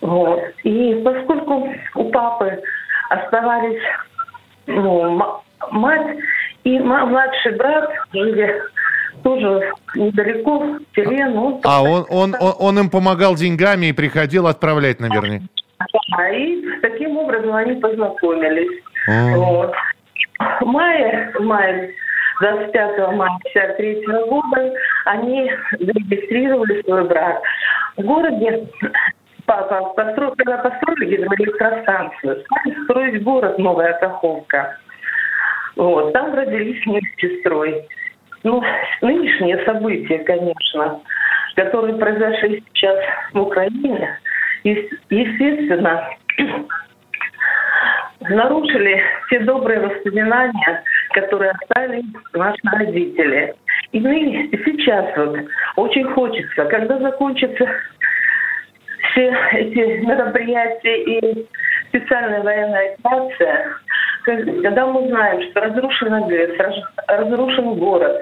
Вот. 0.00 0.40
И 0.62 1.00
поскольку 1.04 1.68
у 1.94 2.04
папы 2.10 2.62
оставались 3.10 3.82
ну, 4.66 5.40
мать 5.70 6.16
и 6.64 6.78
младший 6.78 7.56
брат 7.56 7.90
жили 8.12 8.62
тоже 9.22 9.72
недалеко 9.94 10.58
в 10.58 10.80
селе. 10.94 11.26
Ну, 11.26 11.60
а 11.64 11.82
он, 11.82 12.06
он, 12.10 12.34
он, 12.38 12.52
он 12.58 12.78
им 12.78 12.90
помогал 12.90 13.34
деньгами 13.34 13.86
и 13.86 13.92
приходил 13.92 14.46
отправлять, 14.46 15.00
наверное? 15.00 15.42
Да, 16.16 16.30
и 16.30 16.62
таким 16.82 17.16
образом 17.16 17.54
они 17.54 17.80
познакомились. 17.80 18.82
Mm. 19.08 19.34
Вот. 19.36 19.74
В 20.60 20.66
мае 20.66 21.32
25 22.40 22.98
мая 23.14 23.30
1953 23.54 24.06
года 24.28 24.72
они 25.06 25.50
зарегистрировали 25.72 26.82
свой 26.82 27.04
брак. 27.08 27.40
В 27.96 28.02
городе 28.02 28.68
папа 29.46 29.94
когда 29.94 30.58
построили 30.58 31.16
гидроэлектростанцию, 31.16 32.44
стали 32.44 32.84
строить 32.84 33.22
город 33.22 33.58
Новая 33.58 33.94
Каховка. 33.98 34.76
Вот, 35.76 36.12
там 36.12 36.34
родились 36.34 36.84
мы 36.86 37.00
с. 37.00 37.88
Ну, 38.42 38.62
нынешние 39.02 39.64
события, 39.64 40.18
конечно, 40.20 41.00
которые 41.54 41.96
произошли 41.96 42.62
сейчас 42.72 42.96
в 43.32 43.40
Украине, 43.40 44.18
естественно, 44.62 46.08
нарушили 48.20 49.02
все 49.26 49.40
добрые 49.40 49.80
воспоминания, 49.80 50.82
которые 51.16 51.52
оставили 51.52 52.04
наши 52.34 52.60
родители. 52.64 53.54
И 53.92 54.00
мы 54.00 54.50
сейчас 54.64 55.06
вот 55.16 55.38
очень 55.76 56.04
хочется, 56.12 56.64
когда 56.66 56.98
закончатся 56.98 57.66
все 59.10 59.34
эти 59.52 60.04
мероприятия 60.04 61.02
и 61.04 61.46
специальная 61.88 62.42
военная 62.42 62.94
операция, 62.94 63.66
когда 64.24 64.86
мы 64.86 65.08
знаем, 65.08 65.50
что 65.50 65.60
разрушена 65.60 66.28
лес, 66.28 66.50
разрушен 67.08 67.74
город, 67.76 68.20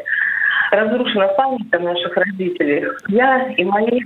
разрушена 0.71 1.29
память 1.29 1.75
о 1.75 1.79
наших 1.81 2.17
родителей, 2.17 2.85
я 3.09 3.49
и 3.57 3.65
мои 3.65 4.01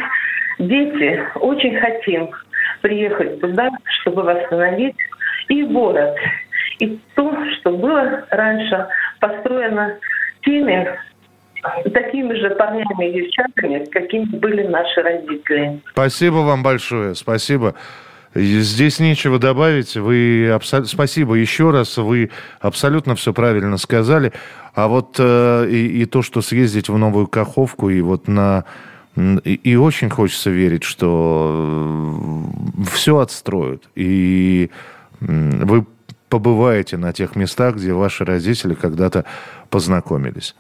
дети 0.59 1.23
очень 1.35 1.79
хотим 1.79 2.31
приехать 2.81 3.39
туда, 3.41 3.69
чтобы 4.01 4.23
восстановить 4.23 4.97
и 5.49 5.63
город, 5.65 6.17
и 6.79 6.99
то, 7.15 7.35
что 7.55 7.77
было 7.77 8.25
раньше 8.31 8.87
построено 9.21 9.97
теми 10.43 10.89
такими 11.93 12.35
же 12.35 12.51
парнями 12.51 13.11
и 13.11 13.23
девчатами, 13.23 13.85
какими 13.87 14.25
были 14.25 14.67
наши 14.67 15.03
родители. 15.03 15.81
Спасибо 15.91 16.37
вам 16.37 16.63
большое, 16.63 17.15
спасибо. 17.15 17.75
Здесь 18.35 19.01
нечего 19.01 19.39
добавить. 19.39 19.97
Вы 19.97 20.51
абсо... 20.51 20.85
Спасибо 20.85 21.35
еще 21.35 21.71
раз. 21.71 21.97
Вы 21.97 22.31
абсолютно 22.61 23.17
все 23.17 23.33
правильно 23.33 23.79
сказали. 23.79 24.33
А 24.75 24.87
вот 24.87 25.17
э, 25.19 25.67
и, 25.69 26.03
и 26.03 26.05
то, 26.05 26.23
что 26.23 26.43
съездить 26.43 26.89
в 26.89 26.97
Новую 26.99 27.27
Каховку, 27.27 27.91
и 27.91 28.01
вот 28.01 28.29
на... 28.29 28.65
И, 29.17 29.55
и 29.55 29.77
очень 29.77 30.11
хочется 30.11 30.51
верить, 30.51 30.85
что 30.85 32.45
все 32.93 33.19
отстроят. 33.19 33.89
И 33.97 34.71
вы 35.21 35.85
побываете 36.29 36.97
на 36.97 37.13
тех 37.13 37.37
местах, 37.37 37.77
где 37.77 37.93
ваши 37.93 38.25
родители 38.25 38.75
когда-то 38.75 39.25
познакомились. 39.71 40.55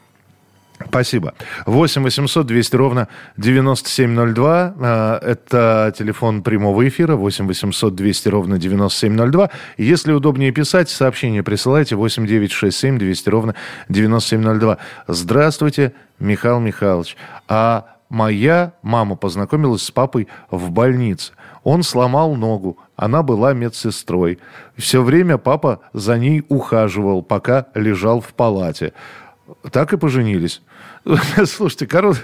Спасибо. 0.86 1.34
8 1.66 2.02
800 2.02 2.46
200 2.46 2.76
ровно 2.76 3.08
9702. 3.36 4.74
А, 4.80 5.18
это 5.18 5.92
телефон 5.96 6.42
прямого 6.42 6.86
эфира. 6.86 7.16
8 7.16 7.46
800 7.46 7.94
200 7.94 8.28
ровно 8.28 8.58
9702. 8.58 9.50
Если 9.76 10.12
удобнее 10.12 10.52
писать, 10.52 10.88
сообщение 10.88 11.42
присылайте. 11.42 11.96
8 11.96 12.26
9 12.26 12.52
6 12.52 12.76
7 12.76 12.98
200 12.98 13.28
ровно 13.28 13.54
9702. 13.88 14.78
Здравствуйте, 15.08 15.92
Михаил 16.20 16.60
Михайлович. 16.60 17.16
А 17.48 17.97
моя 18.08 18.74
мама 18.82 19.16
познакомилась 19.16 19.82
с 19.82 19.90
папой 19.90 20.28
в 20.50 20.70
больнице. 20.70 21.32
Он 21.62 21.82
сломал 21.82 22.34
ногу, 22.34 22.78
она 22.96 23.22
была 23.22 23.52
медсестрой. 23.52 24.38
Все 24.76 25.02
время 25.02 25.38
папа 25.38 25.80
за 25.92 26.18
ней 26.18 26.44
ухаживал, 26.48 27.22
пока 27.22 27.66
лежал 27.74 28.20
в 28.20 28.34
палате. 28.34 28.92
Так 29.72 29.92
и 29.92 29.96
поженились. 29.96 30.62
Слушайте, 31.44 31.86
корот... 31.86 32.22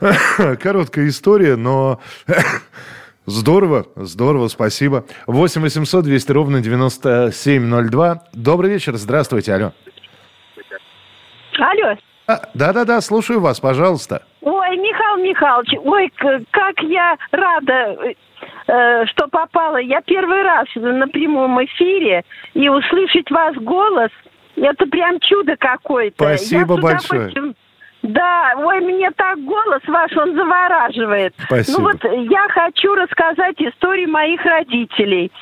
короткая 0.60 1.08
история, 1.08 1.56
но 1.56 2.00
здорово, 3.26 3.86
здорово, 3.96 4.48
спасибо. 4.48 5.06
8 5.26 5.60
800 5.60 6.04
200 6.04 6.32
ровно 6.32 6.60
9702. 6.60 8.22
Добрый 8.32 8.70
вечер, 8.70 8.96
здравствуйте, 8.96 9.54
алло. 9.54 9.72
Алло. 11.58 11.96
А, 12.28 12.40
да-да-да, 12.54 13.00
слушаю 13.00 13.40
вас, 13.40 13.60
пожалуйста. 13.60 14.22
Ой, 14.42 14.76
Михаил 14.76 15.22
Михайлович, 15.22 15.74
ой, 15.84 16.12
как 16.50 16.80
я 16.82 17.16
рада, 17.30 17.96
э, 18.66 19.06
что 19.06 19.28
попала. 19.28 19.76
Я 19.76 20.00
первый 20.00 20.42
раз 20.42 20.66
на 20.74 21.06
прямом 21.08 21.64
эфире, 21.64 22.24
и 22.54 22.68
услышать 22.68 23.30
вас 23.30 23.54
голос– 23.56 24.10
это 24.56 24.86
прям 24.86 25.20
чудо 25.20 25.56
какое-то. 25.56 26.16
Спасибо 26.16 26.80
большое. 26.80 27.54
Да, 28.02 28.52
ой, 28.56 28.80
мне 28.80 29.10
так 29.12 29.42
голос 29.44 29.82
ваш, 29.86 30.16
он 30.16 30.34
завораживает. 30.34 31.34
Спасибо. 31.44 31.78
Ну 31.78 31.84
вот 31.86 32.04
я 32.30 32.46
хочу 32.50 32.94
рассказать 32.94 33.56
историю 33.58 34.08
моих 34.10 34.40
родителей. 34.44 35.32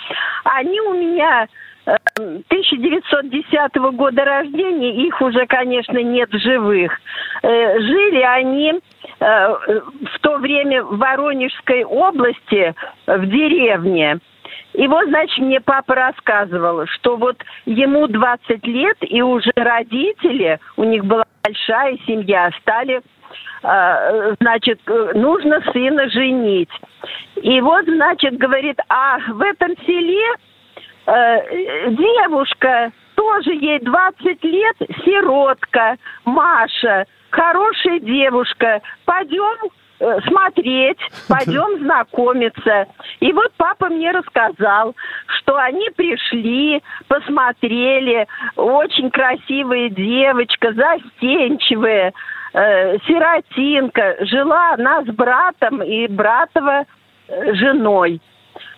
Они 0.45 0.81
у 0.81 0.95
меня 0.95 1.47
1910 1.87 3.53
э, 3.53 3.91
года 3.91 4.25
рождения, 4.25 5.07
их 5.07 5.21
уже, 5.21 5.47
конечно, 5.47 5.99
нет 5.99 6.31
в 6.33 6.39
живых. 6.39 6.93
Э, 7.43 7.79
жили 7.79 8.23
они 8.23 8.73
э, 8.73 9.49
в 9.49 10.19
то 10.21 10.39
время 10.39 10.83
в 10.83 10.97
Воронежской 10.97 11.85
области, 11.85 12.75
в 13.07 13.27
деревне. 13.27 14.19
И 14.73 14.87
вот, 14.89 15.09
значит, 15.09 15.39
мне 15.39 15.61
папа 15.61 15.95
рассказывал, 15.95 16.87
что 16.87 17.17
вот 17.17 17.37
ему 17.65 18.09
20 18.09 18.67
лет, 18.67 18.97
и 19.03 19.23
уже 19.23 19.53
родители, 19.55 20.59
у 20.77 20.85
них 20.85 21.05
была 21.05 21.25
большая 21.43 21.99
семья, 22.07 22.51
стали 22.63 23.03
э, 23.63 24.35
значит, 24.41 24.81
нужно 25.15 25.61
сына 25.73 26.09
женить. 26.09 26.71
И 27.43 27.61
вот, 27.61 27.85
значит, 27.85 28.39
говорит, 28.39 28.79
а 28.89 29.19
в 29.19 29.43
этом 29.43 29.77
селе 29.87 30.25
э, 31.07 31.91
девушка, 31.91 32.93
тоже 33.15 33.55
ей 33.55 33.81
20 33.81 34.45
лет, 34.45 34.77
сиротка, 35.05 35.97
Маша, 36.25 37.07
хорошая 37.31 38.01
девушка, 38.01 38.83
пойдем 39.05 39.71
Э, 40.01 40.21
смотреть, 40.27 40.99
пойдем 41.29 41.79
знакомиться. 41.79 42.87
И 43.21 43.33
вот 43.33 43.53
папа 43.57 43.89
мне 43.89 44.11
рассказал, 44.11 44.95
что 45.39 45.57
они 45.57 45.89
пришли, 45.97 46.83
посмотрели, 47.09 48.27
очень 48.57 49.11
красивая 49.11 49.89
девочка, 49.91 50.73
застенчивая, 50.73 52.13
э, 52.53 52.99
сиротинка. 53.07 54.17
Жила 54.27 54.75
она 54.75 55.03
с 55.05 55.07
братом 55.07 55.83
и 55.83 56.09
братова 56.09 56.85
э, 57.29 57.55
женой. 57.55 58.21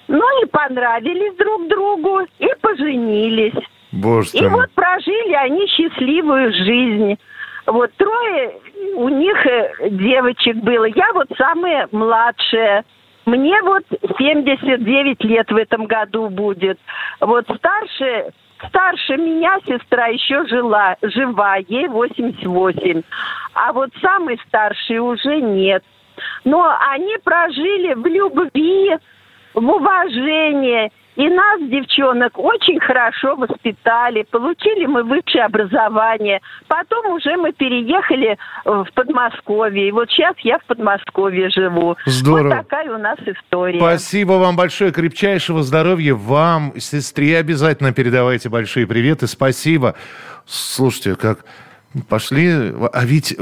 Ну 0.08 0.42
и 0.42 0.46
понравились 0.46 1.36
друг 1.36 1.68
другу, 1.68 2.20
и 2.38 2.48
поженились. 2.60 3.54
Боже 3.92 4.30
и 4.34 4.46
вот 4.46 4.70
прожили 4.72 5.34
они 5.34 5.66
счастливую 5.68 6.52
жизнь. 6.52 7.18
Вот 7.66 7.90
трое 7.96 8.60
у 8.94 9.08
них 9.08 9.46
э, 9.46 9.90
девочек 9.90 10.56
было. 10.56 10.84
Я 10.84 11.12
вот 11.14 11.28
самая 11.36 11.88
младшая. 11.90 12.84
Мне 13.24 13.60
вот 13.62 13.82
79 14.18 15.24
лет 15.24 15.50
в 15.50 15.56
этом 15.56 15.86
году 15.86 16.28
будет. 16.28 16.78
Вот 17.20 17.44
старше, 17.56 18.32
старше 18.68 19.16
меня 19.16 19.58
сестра 19.66 20.06
еще 20.06 20.46
жила, 20.46 20.96
жива, 21.02 21.56
ей 21.56 21.88
88. 21.88 23.02
А 23.54 23.72
вот 23.72 23.90
самый 24.00 24.38
старший 24.46 24.98
уже 24.98 25.40
нет. 25.40 25.82
Но 26.44 26.72
они 26.92 27.16
прожили 27.24 27.94
в 27.94 28.06
любви, 28.06 28.96
в 29.56 29.68
уважении. 29.68 30.92
И 31.16 31.26
нас, 31.30 31.62
девчонок, 31.70 32.38
очень 32.38 32.78
хорошо 32.78 33.36
воспитали. 33.36 34.22
Получили 34.30 34.84
мы 34.84 35.02
высшее 35.02 35.44
образование. 35.44 36.42
Потом 36.68 37.06
уже 37.14 37.38
мы 37.38 37.52
переехали 37.52 38.36
в 38.66 38.86
Подмосковье. 38.94 39.88
И 39.88 39.92
вот 39.92 40.10
сейчас 40.10 40.34
я 40.40 40.58
в 40.58 40.64
Подмосковье 40.66 41.48
живу. 41.48 41.96
Здорово. 42.04 42.48
Вот 42.48 42.68
такая 42.68 42.94
у 42.94 42.98
нас 42.98 43.18
история. 43.24 43.78
Спасибо 43.78 44.32
вам 44.32 44.56
большое. 44.56 44.92
Крепчайшего 44.92 45.62
здоровья 45.62 46.14
вам, 46.14 46.74
сестре. 46.76 47.38
Обязательно 47.38 47.94
передавайте 47.94 48.50
большие 48.50 48.86
приветы. 48.86 49.26
Спасибо. 49.26 49.94
Слушайте, 50.44 51.16
как 51.16 51.46
Пошли, 52.08 52.74
а 52.92 53.04
ведь 53.04 53.38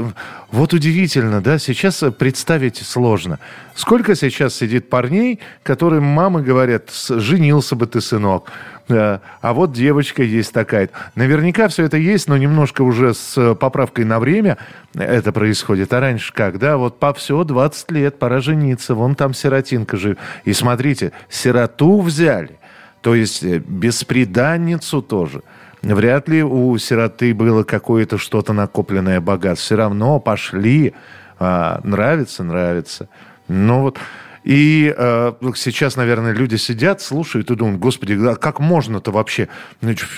вот 0.49 0.71
удивительно, 0.71 1.41
да, 1.41 1.57
сейчас 1.59 2.01
представить 2.17 2.77
сложно. 2.77 3.39
Сколько 3.73 4.15
сейчас 4.15 4.55
сидит 4.55 4.89
парней, 4.89 5.41
которым 5.63 6.05
мамы 6.05 6.41
говорят, 6.41 6.89
женился 7.09 7.75
бы 7.75 7.85
ты, 7.85 7.99
сынок, 7.99 8.49
а 8.87 9.19
вот 9.41 9.73
девочка 9.73 10.23
есть 10.23 10.53
такая. 10.53 10.89
Наверняка 11.15 11.67
все 11.67 11.83
это 11.83 11.97
есть, 11.97 12.29
но 12.29 12.37
немножко 12.37 12.83
уже 12.83 13.13
с 13.13 13.55
поправкой 13.55 14.05
на 14.05 14.19
время 14.19 14.57
это 14.93 15.33
происходит. 15.33 15.91
А 15.91 15.99
раньше 15.99 16.31
как, 16.31 16.57
да, 16.57 16.77
вот 16.77 16.97
по 16.97 17.13
все, 17.13 17.43
20 17.43 17.91
лет, 17.91 18.19
пора 18.19 18.39
жениться, 18.39 18.95
вон 18.95 19.15
там 19.15 19.33
сиротинка 19.33 19.97
же. 19.97 20.15
И 20.45 20.53
смотрите, 20.53 21.11
сироту 21.29 21.99
взяли, 21.99 22.57
то 23.01 23.15
есть 23.15 23.43
э, 23.43 23.57
бесприданницу 23.57 25.01
тоже– 25.01 25.41
Вряд 25.93 26.27
ли 26.27 26.43
у 26.43 26.77
сироты 26.77 27.33
было 27.33 27.63
какое-то 27.63 28.17
что-то 28.17 28.53
накопленное 28.53 29.21
богатство. 29.21 29.65
Все 29.65 29.75
равно 29.75 30.19
пошли. 30.19 30.93
А, 31.39 31.79
нравится, 31.83 32.43
нравится. 32.43 33.07
Ну 33.47 33.81
вот... 33.81 33.97
И 34.43 34.93
э, 34.95 35.33
сейчас, 35.55 35.95
наверное, 35.95 36.31
люди 36.31 36.55
сидят, 36.55 37.01
слушают 37.01 37.49
и 37.49 37.55
думают, 37.55 37.79
господи, 37.79 38.13
а 38.13 38.35
как 38.35 38.59
можно-то 38.59 39.09
вообще? 39.09 39.47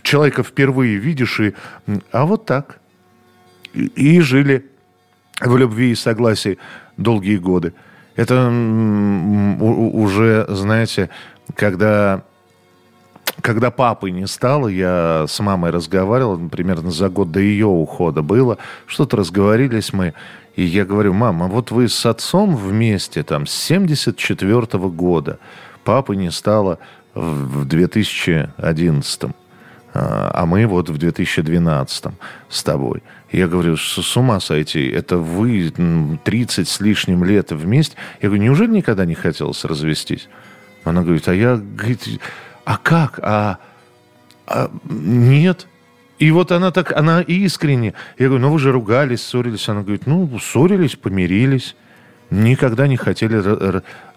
Человека 0.01 0.43
впервые 0.43 0.97
видишь, 0.97 1.39
и... 1.39 1.53
А 2.11 2.25
вот 2.25 2.45
так. 2.45 2.79
И, 3.73 3.85
и 3.85 4.19
жили 4.19 4.65
в 5.39 5.55
любви 5.55 5.91
и 5.91 5.95
согласии 5.95 6.57
долгие 6.97 7.37
годы. 7.37 7.73
Это 8.17 8.49
уже, 9.61 10.45
знаете, 10.49 11.09
когда 11.55 12.23
когда 13.41 13.71
папы 13.71 14.11
не 14.11 14.27
стало, 14.27 14.67
я 14.67 15.25
с 15.27 15.39
мамой 15.39 15.71
разговаривал, 15.71 16.37
примерно 16.49 16.91
за 16.91 17.09
год 17.09 17.31
до 17.31 17.39
ее 17.39 17.67
ухода 17.67 18.21
было, 18.21 18.57
что-то 18.85 19.17
разговорились 19.17 19.93
мы, 19.93 20.13
и 20.55 20.63
я 20.63 20.85
говорю, 20.85 21.13
мама, 21.13 21.47
вот 21.47 21.71
вы 21.71 21.87
с 21.87 22.05
отцом 22.05 22.55
вместе 22.55 23.23
там 23.23 23.45
с 23.45 23.53
74 23.53 24.59
-го 24.59 24.91
года, 24.91 25.39
папы 25.83 26.15
не 26.15 26.31
стало 26.31 26.79
в 27.13 27.65
2011 27.65 29.31
а, 29.93 30.31
а 30.33 30.45
мы 30.45 30.67
вот 30.67 30.89
в 30.89 30.97
2012 30.97 32.05
с 32.49 32.63
тобой. 32.63 33.01
Я 33.31 33.47
говорю, 33.47 33.77
с 33.77 34.17
ума 34.17 34.39
сойти, 34.39 34.87
это 34.87 35.17
вы 35.17 35.71
30 36.23 36.67
с 36.67 36.79
лишним 36.79 37.23
лет 37.23 37.51
вместе. 37.51 37.95
Я 38.21 38.29
говорю, 38.29 38.43
неужели 38.43 38.71
никогда 38.71 39.05
не 39.05 39.15
хотелось 39.15 39.65
развестись? 39.65 40.29
Она 40.83 41.01
говорит, 41.01 41.27
а 41.27 41.33
я, 41.33 41.57
говорит, 41.57 42.19
а 42.67 42.77
как? 42.77 43.19
А, 43.23 43.59
а 44.45 44.69
нет. 44.89 45.67
И 46.19 46.31
вот 46.31 46.51
она 46.51 46.71
так, 46.71 46.91
она 46.91 47.21
искренне. 47.21 47.93
Я 48.17 48.27
говорю, 48.27 48.43
ну 48.43 48.51
вы 48.51 48.59
же 48.59 48.73
ругались, 48.73 49.21
ссорились. 49.21 49.69
Она 49.69 49.83
говорит, 49.83 50.05
ну, 50.05 50.37
ссорились, 50.37 50.97
помирились. 50.97 51.77
Никогда 52.29 52.87
не 52.87 52.97
хотели 52.97 53.41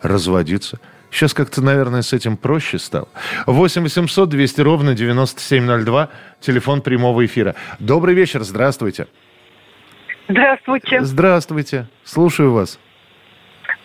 разводиться. 0.02 0.80
Сейчас 1.12 1.32
как-то, 1.32 1.62
наверное, 1.62 2.02
с 2.02 2.12
этим 2.12 2.36
проще 2.36 2.80
стало. 2.80 3.08
8 3.46 3.82
800 3.82 4.28
200 4.28 4.60
ровно 4.62 4.94
9702, 4.94 6.08
телефон 6.40 6.82
прямого 6.82 7.24
эфира. 7.24 7.54
Добрый 7.78 8.16
вечер, 8.16 8.42
здравствуйте. 8.42 9.06
Здравствуйте. 10.28 11.02
Здравствуйте, 11.02 11.88
слушаю 12.02 12.52
вас. 12.52 12.80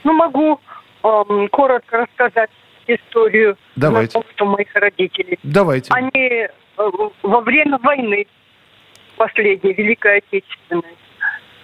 Ну, 0.03 0.13
могу 0.13 0.59
эм, 1.03 1.49
коротко 1.49 1.97
рассказать 1.97 2.49
историю 2.87 3.57
Давайте. 3.75 4.11
знакомства 4.11 4.45
моих 4.45 4.73
родителей. 4.75 5.39
Давайте. 5.43 5.91
Они 5.93 6.11
э, 6.17 6.49
во 6.77 7.41
время 7.41 7.77
войны, 7.79 8.27
последней, 9.17 9.73
Великой 9.73 10.17
Отечественной, 10.17 10.97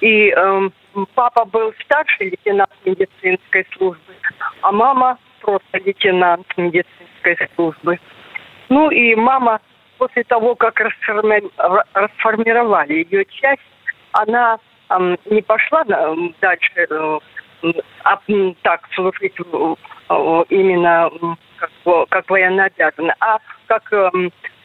и 0.02 0.34
э, 0.36 0.70
папа 1.16 1.46
был 1.46 1.74
старший 1.84 2.30
лейтенант 2.30 2.72
медицинской 2.86 3.68
службы, 3.78 4.14
а 4.62 4.72
мама 4.72 5.18
просто 5.42 5.78
лейтенант 5.78 6.48
медицинской 6.58 7.38
службы. 7.56 8.00
Ну 8.70 8.90
и 8.90 9.16
мама 9.16 9.60
после 9.98 10.24
того, 10.24 10.56
как 10.56 10.80
расформи... 10.80 11.44
расформировали 11.94 13.08
ее 13.10 13.26
часть, 13.26 13.62
она 14.14 14.58
э, 14.90 15.16
не 15.26 15.42
пошла 15.42 15.84
дальше 15.84 16.88
э, 16.90 17.20
а, 18.04 18.20
так 18.64 18.88
служить 18.94 19.36
именно 20.50 21.10
как, 21.58 21.70
как 22.10 22.30
военно 22.30 22.66
обязанная, 22.66 23.16
а 23.20 23.38
как 23.68 23.92
э, 23.94 24.10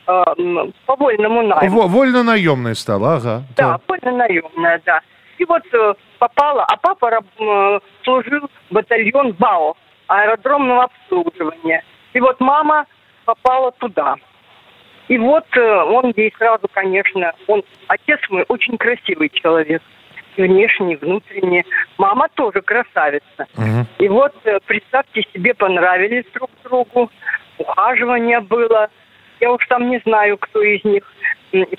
э, 0.07 0.25
по 0.87 0.97
вольному 0.97 1.43
найму. 1.43 1.87
Вольно-наемная 1.87 2.75
стала, 2.75 3.17
ага. 3.17 3.43
Да, 3.57 3.73
да. 3.73 3.81
вольно-наемная, 3.87 4.83
да. 4.85 5.01
И 5.39 5.45
вот 5.45 5.63
э, 5.73 5.95
попала, 6.19 6.65
а 6.65 6.77
папа 6.77 7.11
э, 7.39 7.81
служил 8.05 8.49
батальон 8.71 9.33
БАО, 9.33 9.77
аэродромного 10.09 10.85
обслуживания. 10.85 11.85
И 12.15 12.21
вот 12.21 12.41
мама 12.41 12.87
попала 13.25 13.73
туда. 13.73 14.17
И 15.09 15.19
вот 15.19 15.45
э, 15.57 15.61
он 15.61 16.13
ей 16.17 16.33
сразу, 16.39 16.67
конечно, 16.73 17.33
он, 17.47 17.63
отец 17.89 18.19
мой 18.31 18.45
очень 18.49 18.77
красивый 18.79 19.29
человек. 19.29 19.83
Внешне, 20.37 20.97
внутренне. 20.97 21.65
Мама 21.99 22.29
тоже 22.35 22.61
красавица. 22.63 23.47
Угу. 23.57 23.87
И 23.99 24.09
вот, 24.09 24.35
э, 24.45 24.59
представьте 24.67 25.23
себе, 25.33 25.55
понравились 25.55 26.25
друг 26.35 26.51
другу. 26.65 27.11
Ухаживание 27.59 28.41
было. 28.41 28.89
Я 29.41 29.53
уж 29.53 29.67
там 29.67 29.91
не 29.91 29.99
знаю, 30.05 30.39
кто 30.39 30.63
из 30.63 30.85
них 30.85 31.05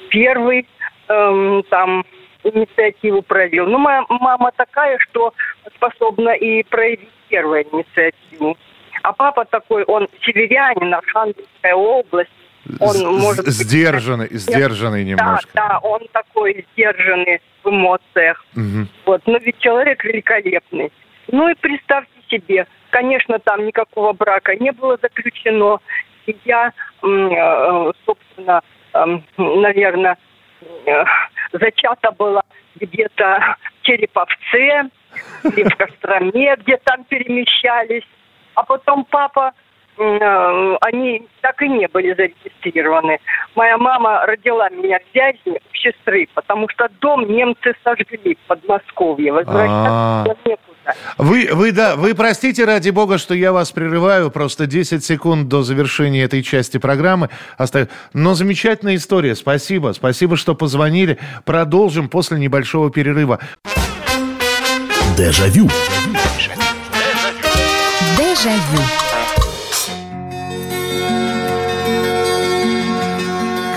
первый 0.09 0.67
эм, 1.07 1.63
там 1.69 2.03
инициативу 2.43 3.21
проявил. 3.21 3.67
Ну, 3.67 3.77
моя 3.77 4.03
мама 4.09 4.51
такая, 4.55 4.97
что 4.99 5.33
способна 5.75 6.31
и 6.31 6.63
проявить 6.63 7.09
первую 7.29 7.63
инициативу. 7.63 8.57
А 9.03 9.13
папа 9.13 9.45
такой, 9.45 9.83
он 9.83 10.07
северянин, 10.21 10.93
Архангельская 10.93 11.75
область. 11.75 12.31
Он 12.79 13.19
может 13.19 13.45
быть... 13.45 13.53
Сдержанный, 13.53 14.27
сдержанный 14.31 15.03
немножко. 15.03 15.49
Да, 15.53 15.69
да, 15.69 15.79
он 15.79 16.01
такой 16.11 16.65
сдержанный 16.73 17.41
в 17.63 17.69
эмоциях. 17.69 18.45
Угу. 18.55 18.87
Вот, 19.05 19.21
но 19.25 19.37
ведь 19.37 19.57
человек 19.59 20.03
великолепный. 20.03 20.91
Ну 21.31 21.49
и 21.49 21.55
представьте 21.55 22.11
себе, 22.29 22.67
конечно, 22.89 23.39
там 23.39 23.65
никакого 23.65 24.13
брака 24.13 24.55
не 24.55 24.71
было 24.71 24.97
заключено. 25.01 25.79
И 26.25 26.35
я, 26.45 26.71
э, 27.03 27.91
собственно, 28.05 28.61
наверное, 29.37 30.17
э, 30.85 31.03
зачата 31.53 32.11
была 32.11 32.41
где-то 32.75 33.55
в 33.79 33.85
Череповце 33.85 34.89
или 35.43 35.63
в 35.63 35.75
Костроме, 35.75 36.55
где 36.57 36.77
там 36.77 37.03
перемещались. 37.05 38.03
А 38.55 38.63
потом 38.63 39.05
папа, 39.05 39.53
они 39.97 41.27
так 41.41 41.61
и 41.61 41.67
не 41.67 41.87
были 41.87 42.13
зарегистрированы. 42.13 43.19
Моя 43.55 43.77
мама 43.77 44.25
родила 44.25 44.69
меня 44.69 44.99
в 44.99 45.15
Вязьме 45.15 45.59
у 45.59 45.75
сестры, 45.75 46.27
потому 46.33 46.69
что 46.69 46.87
дом 47.01 47.27
немцы 47.27 47.73
сожгли 47.83 48.35
в 48.35 48.47
Подмосковье. 48.47 49.33
Возвращаться 49.33 49.71
а. 49.71 50.25
некуда. 50.45 50.67
Вы, 51.17 51.49
вы, 51.51 51.71
да, 51.71 51.95
вы 51.95 52.15
простите, 52.15 52.63
ради 52.65 52.91
бога, 52.91 53.17
что 53.17 53.33
я 53.33 53.51
вас 53.51 53.71
прерываю, 53.71 54.31
просто 54.31 54.67
10 54.67 55.03
секунд 55.03 55.47
до 55.47 55.63
завершения 55.63 56.23
этой 56.23 56.43
части 56.43 56.77
программы 56.77 57.29
остается. 57.57 57.93
Но 58.13 58.35
замечательная 58.35 58.95
история, 58.95 59.35
спасибо, 59.35 59.93
спасибо, 59.93 60.37
что 60.37 60.55
позвонили. 60.55 61.17
Продолжим 61.45 62.09
после 62.09 62.39
небольшого 62.39 62.91
перерыва. 62.91 63.39
Дежавю. 65.17 65.67
Дежавю. 68.17 69.06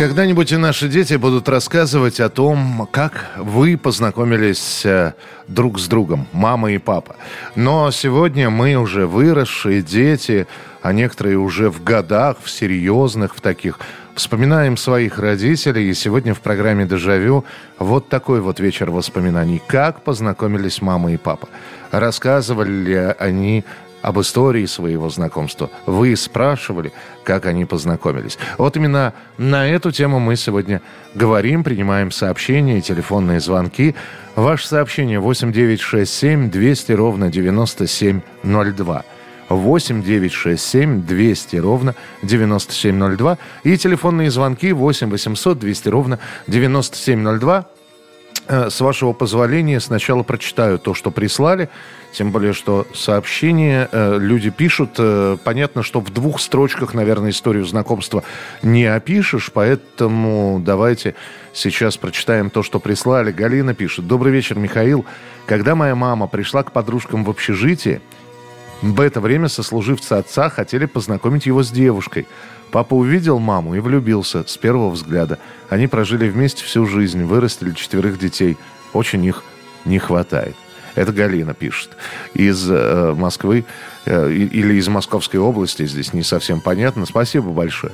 Когда-нибудь 0.00 0.50
и 0.50 0.56
наши 0.56 0.88
дети 0.88 1.12
будут 1.16 1.46
рассказывать 1.46 2.20
о 2.20 2.30
том, 2.30 2.88
как 2.90 3.32
вы 3.36 3.76
познакомились 3.76 4.80
э, 4.86 5.12
друг 5.46 5.78
с 5.78 5.88
другом, 5.88 6.26
мама 6.32 6.72
и 6.72 6.78
папа. 6.78 7.16
Но 7.54 7.90
сегодня 7.90 8.48
мы 8.48 8.76
уже 8.76 9.06
выросшие 9.06 9.82
дети, 9.82 10.46
а 10.80 10.94
некоторые 10.94 11.36
уже 11.36 11.68
в 11.68 11.84
годах, 11.84 12.38
в 12.42 12.48
серьезных, 12.48 13.36
в 13.36 13.42
таких. 13.42 13.78
Вспоминаем 14.14 14.78
своих 14.78 15.18
родителей, 15.18 15.90
и 15.90 15.92
сегодня 15.94 16.32
в 16.32 16.40
программе 16.40 16.86
«Дежавю» 16.86 17.44
вот 17.78 18.08
такой 18.08 18.40
вот 18.40 18.58
вечер 18.58 18.90
воспоминаний. 18.90 19.60
Как 19.66 20.02
познакомились 20.02 20.80
мама 20.80 21.12
и 21.12 21.18
папа? 21.18 21.50
Рассказывали 21.90 22.70
ли 22.70 22.96
они 23.18 23.66
об 24.02 24.20
истории 24.20 24.66
своего 24.66 25.08
знакомства. 25.10 25.70
Вы 25.86 26.16
спрашивали, 26.16 26.92
как 27.24 27.46
они 27.46 27.64
познакомились. 27.64 28.38
Вот 28.58 28.76
именно 28.76 29.14
на 29.38 29.68
эту 29.68 29.90
тему 29.90 30.18
мы 30.18 30.36
сегодня 30.36 30.80
говорим, 31.14 31.64
принимаем 31.64 32.10
сообщения 32.10 32.78
и 32.78 32.82
телефонные 32.82 33.40
звонки. 33.40 33.94
Ваше 34.36 34.68
сообщение 34.68 35.20
8967 35.20 36.50
200 36.50 36.92
ровно 36.92 37.30
9702. 37.30 39.04
8 39.48 40.02
967 40.02 41.02
200 41.02 41.56
ровно 41.56 41.94
9702 42.22 43.38
и 43.64 43.76
телефонные 43.76 44.30
звонки 44.30 44.72
8 44.72 45.10
800 45.10 45.58
200 45.58 45.88
ровно 45.88 46.18
9702. 46.46 47.66
Э, 48.48 48.70
с 48.70 48.80
вашего 48.80 49.12
позволения 49.12 49.80
сначала 49.80 50.22
прочитаю 50.22 50.78
то, 50.78 50.94
что 50.94 51.10
прислали. 51.10 51.68
Тем 52.12 52.32
более, 52.32 52.52
что 52.52 52.86
сообщения 52.94 53.88
э, 53.90 54.18
люди 54.18 54.50
пишут. 54.50 54.90
Э, 54.98 55.36
понятно, 55.42 55.82
что 55.82 56.00
в 56.00 56.10
двух 56.10 56.40
строчках, 56.40 56.94
наверное, 56.94 57.30
историю 57.30 57.64
знакомства 57.64 58.24
не 58.62 58.84
опишешь, 58.84 59.50
поэтому 59.52 60.60
давайте 60.64 61.14
сейчас 61.52 61.96
прочитаем 61.96 62.50
то, 62.50 62.62
что 62.62 62.80
прислали. 62.80 63.30
Галина 63.30 63.74
пишет. 63.74 64.06
Добрый 64.06 64.32
вечер, 64.32 64.58
Михаил. 64.58 65.04
Когда 65.46 65.74
моя 65.74 65.94
мама 65.94 66.26
пришла 66.26 66.62
к 66.62 66.72
подружкам 66.72 67.24
в 67.24 67.30
общежитие, 67.30 68.00
в 68.82 69.00
это 69.00 69.20
время 69.20 69.48
сослуживцы 69.48 70.14
отца 70.14 70.48
хотели 70.48 70.86
познакомить 70.86 71.46
его 71.46 71.62
с 71.62 71.70
девушкой. 71.70 72.26
Папа 72.70 72.94
увидел 72.94 73.38
маму 73.38 73.74
и 73.74 73.80
влюбился 73.80 74.44
с 74.46 74.56
первого 74.56 74.90
взгляда. 74.90 75.38
Они 75.68 75.86
прожили 75.86 76.28
вместе 76.28 76.64
всю 76.64 76.86
жизнь, 76.86 77.24
вырастили 77.24 77.72
четверых 77.72 78.18
детей. 78.18 78.56
Очень 78.92 79.24
их 79.24 79.42
не 79.84 79.98
хватает. 79.98 80.54
Это 80.94 81.12
Галина 81.12 81.54
пишет. 81.54 81.90
Из 82.34 82.68
э, 82.68 83.14
Москвы 83.16 83.64
э, 84.06 84.32
или 84.32 84.74
из 84.74 84.88
Московской 84.88 85.40
области, 85.40 85.86
здесь 85.86 86.12
не 86.12 86.22
совсем 86.22 86.60
понятно. 86.60 87.06
Спасибо 87.06 87.50
большое. 87.50 87.92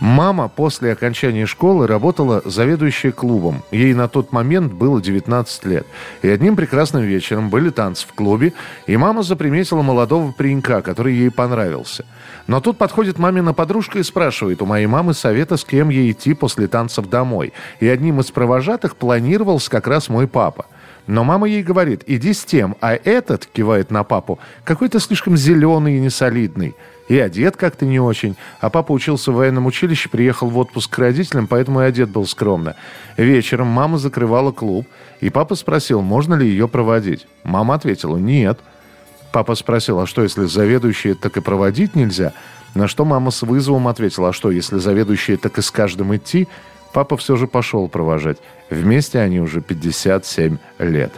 Мама 0.00 0.48
после 0.48 0.92
окончания 0.92 1.44
школы 1.44 1.86
работала 1.86 2.40
заведующей 2.46 3.12
клубом. 3.12 3.62
Ей 3.70 3.92
на 3.92 4.08
тот 4.08 4.32
момент 4.32 4.72
было 4.72 5.00
19 5.00 5.66
лет. 5.66 5.86
И 6.22 6.28
одним 6.28 6.56
прекрасным 6.56 7.02
вечером 7.02 7.50
были 7.50 7.68
танцы 7.68 8.06
в 8.08 8.14
клубе, 8.14 8.54
и 8.86 8.96
мама 8.96 9.22
заприметила 9.22 9.82
молодого 9.82 10.32
паренька, 10.32 10.80
который 10.80 11.14
ей 11.14 11.30
понравился. 11.30 12.06
Но 12.46 12.62
тут 12.62 12.78
подходит 12.78 13.18
мамина 13.18 13.52
подружка 13.52 13.98
и 13.98 14.02
спрашивает 14.02 14.62
у 14.62 14.66
моей 14.66 14.86
мамы 14.86 15.12
совета, 15.12 15.58
с 15.58 15.64
кем 15.64 15.90
ей 15.90 16.12
идти 16.12 16.32
после 16.32 16.66
танцев 16.66 17.10
домой. 17.10 17.52
И 17.80 17.86
одним 17.86 18.20
из 18.20 18.30
провожатых 18.30 18.96
планировался 18.96 19.70
как 19.70 19.86
раз 19.86 20.08
мой 20.08 20.26
папа– 20.26 20.64
но 21.10 21.24
мама 21.24 21.48
ей 21.48 21.64
говорит, 21.64 22.04
иди 22.06 22.32
с 22.32 22.44
тем, 22.44 22.76
а 22.80 22.94
этот, 22.94 23.46
кивает 23.46 23.90
на 23.90 24.04
папу, 24.04 24.38
какой-то 24.62 25.00
слишком 25.00 25.36
зеленый 25.36 25.96
и 25.96 26.00
несолидный. 26.00 26.76
И 27.10 27.18
одет 27.18 27.56
как-то 27.56 27.86
не 27.86 27.98
очень. 27.98 28.36
А 28.60 28.70
папа 28.70 28.92
учился 28.92 29.32
в 29.32 29.34
военном 29.34 29.66
училище, 29.66 30.08
приехал 30.08 30.48
в 30.48 30.56
отпуск 30.56 30.94
к 30.94 30.98
родителям, 30.98 31.48
поэтому 31.48 31.80
и 31.80 31.84
одет 31.84 32.08
был 32.08 32.24
скромно. 32.24 32.76
Вечером 33.16 33.66
мама 33.66 33.98
закрывала 33.98 34.52
клуб, 34.52 34.86
и 35.20 35.28
папа 35.28 35.56
спросил, 35.56 36.02
можно 36.02 36.34
ли 36.34 36.46
ее 36.46 36.68
проводить. 36.68 37.26
Мама 37.42 37.74
ответила, 37.74 38.16
нет. 38.16 38.60
Папа 39.32 39.56
спросил, 39.56 39.98
а 39.98 40.06
что, 40.06 40.22
если 40.22 40.44
заведующие 40.44 41.16
так 41.16 41.36
и 41.36 41.40
проводить 41.40 41.96
нельзя? 41.96 42.32
На 42.76 42.86
что 42.86 43.04
мама 43.04 43.32
с 43.32 43.42
вызовом 43.42 43.88
ответила, 43.88 44.28
а 44.28 44.32
что, 44.32 44.52
если 44.52 44.78
заведующие 44.78 45.36
так 45.36 45.58
и 45.58 45.62
с 45.62 45.72
каждым 45.72 46.14
идти? 46.14 46.46
Папа 46.92 47.16
все 47.16 47.34
же 47.34 47.48
пошел 47.48 47.88
провожать. 47.88 48.38
Вместе 48.70 49.18
они 49.18 49.40
уже 49.40 49.60
57 49.62 50.58
лет. 50.78 51.12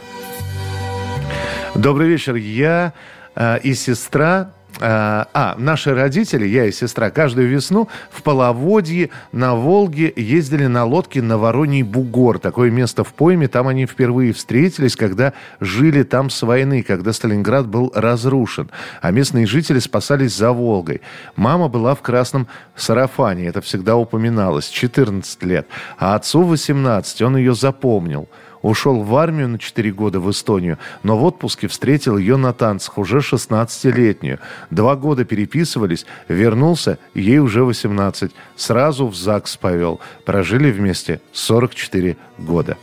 Добрый 1.75 2.09
вечер. 2.09 2.33
Я 2.33 2.93
э, 3.35 3.59
и 3.59 3.75
сестра 3.75 4.53
а, 4.79 5.27
а, 5.33 5.55
наши 5.57 5.93
родители, 5.93 6.47
я 6.47 6.65
и 6.65 6.71
сестра, 6.71 7.09
каждую 7.11 7.47
весну 7.47 7.89
в 8.09 8.23
Половодье 8.23 9.09
на 9.31 9.55
Волге 9.55 10.11
ездили 10.15 10.65
на 10.65 10.85
лодке 10.85 11.21
на 11.21 11.37
Вороний 11.37 11.83
Бугор. 11.83 12.39
Такое 12.39 12.71
место 12.71 13.03
в 13.03 13.13
пойме. 13.13 13.47
Там 13.47 13.67
они 13.67 13.85
впервые 13.85 14.33
встретились, 14.33 14.95
когда 14.95 15.33
жили 15.59 16.03
там 16.03 16.29
с 16.29 16.41
войны, 16.41 16.83
когда 16.83 17.13
Сталинград 17.13 17.67
был 17.67 17.91
разрушен. 17.93 18.69
А 19.01 19.11
местные 19.11 19.45
жители 19.45 19.79
спасались 19.79 20.35
за 20.35 20.51
Волгой. 20.51 21.01
Мама 21.35 21.67
была 21.67 21.93
в 21.95 22.01
красном 22.01 22.47
сарафане. 22.75 23.45
Это 23.45 23.61
всегда 23.61 23.95
упоминалось. 23.95 24.67
14 24.67 25.43
лет. 25.43 25.67
А 25.97 26.15
отцу 26.15 26.43
18. 26.43 27.21
Он 27.21 27.37
ее 27.37 27.53
запомнил. 27.53 28.27
Ушел 28.63 29.03
в 29.03 29.15
армию 29.17 29.49
на 29.49 29.59
4 29.59 29.91
года 29.91 30.21
в 30.21 30.31
Эстонию, 30.31 30.79
но 31.03 31.17
в 31.17 31.23
отпуске 31.25 31.67
встретил 31.67 32.17
ее 32.17 32.37
на 32.37 32.53
танцах, 32.53 32.97
уже 32.97 33.17
16-летнюю. 33.17 34.39
Два 34.69 34.95
года 34.95 35.25
переписывались, 35.25 36.05
вернулся, 36.29 36.97
ей 37.13 37.39
уже 37.39 37.65
18. 37.65 38.31
Сразу 38.55 39.07
в 39.07 39.15
ЗАГС 39.15 39.57
повел. 39.57 39.99
Прожили 40.23 40.71
вместе 40.71 41.19
44 41.33 42.15
года. 42.37 42.77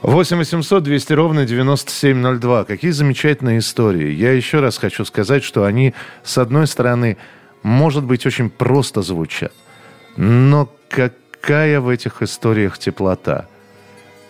8 0.00 0.38
800 0.38 0.82
200 0.82 1.12
ровно 1.12 1.44
9702. 1.44 2.64
Какие 2.64 2.92
замечательные 2.92 3.58
истории. 3.58 4.10
Я 4.10 4.32
еще 4.32 4.60
раз 4.60 4.78
хочу 4.78 5.04
сказать, 5.04 5.44
что 5.44 5.64
они, 5.64 5.92
с 6.22 6.38
одной 6.38 6.66
стороны, 6.66 7.18
может 7.62 8.04
быть, 8.04 8.24
очень 8.24 8.48
просто 8.48 9.02
звучат. 9.02 9.52
Но 10.16 10.72
какая 10.88 11.80
в 11.82 11.90
этих 11.90 12.22
историях 12.22 12.78
теплота– 12.78 13.48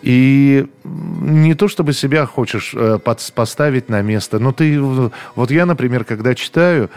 и 0.01 0.67
не 0.83 1.53
то 1.55 1.67
чтобы 1.67 1.93
себя 1.93 2.25
хочешь 2.25 2.73
э, 2.73 2.99
под, 3.03 3.31
поставить 3.35 3.89
на 3.89 4.01
место, 4.01 4.39
но 4.39 4.51
ты... 4.51 4.79
Вот 4.81 5.51
я, 5.51 5.65
например, 5.65 6.03
когда 6.05 6.35
читаю, 6.35 6.89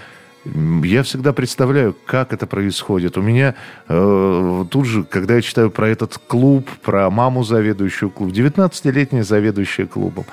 я 0.44 1.02
всегда 1.02 1.32
представляю, 1.32 1.96
как 2.06 2.32
это 2.32 2.46
происходит. 2.46 3.16
У 3.16 3.22
меня 3.22 3.54
э, 3.88 4.64
тут 4.70 4.86
же, 4.86 5.04
когда 5.04 5.36
я 5.36 5.42
читаю 5.42 5.70
про 5.70 5.88
этот 5.88 6.18
клуб, 6.18 6.68
про 6.82 7.10
маму, 7.10 7.44
заведующую 7.44 8.10
клубом, 8.10 8.34
19-летняя 8.34 9.22
заведующая 9.22 9.86
клубом, 9.86 10.24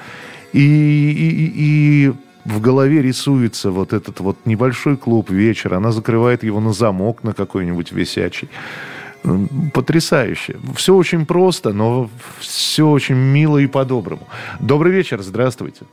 и, 0.54 0.62
и, 0.62 1.52
и 1.56 2.14
в 2.46 2.62
голове 2.62 3.02
рисуется 3.02 3.70
вот 3.70 3.94
этот 3.94 4.20
вот 4.20 4.38
небольшой 4.46 4.98
клуб 4.98 5.30
вечер, 5.30 5.76
она 5.76 5.92
закрывает 5.92 6.44
его 6.44 6.60
на 6.60 6.74
замок 6.74 7.24
на 7.24 7.34
какой-нибудь 7.34 7.92
висячий 7.92 8.50
потрясающе. 9.74 10.58
Все 10.76 10.96
очень 10.96 11.26
просто, 11.26 11.74
но 11.74 12.10
все 12.40 12.88
очень 12.88 13.16
мило 13.16 13.58
и 13.58 13.68
по-доброму. 13.68 14.28
Добрый 14.60 14.92
вечер, 14.92 15.22
здравствуйте. 15.22 15.86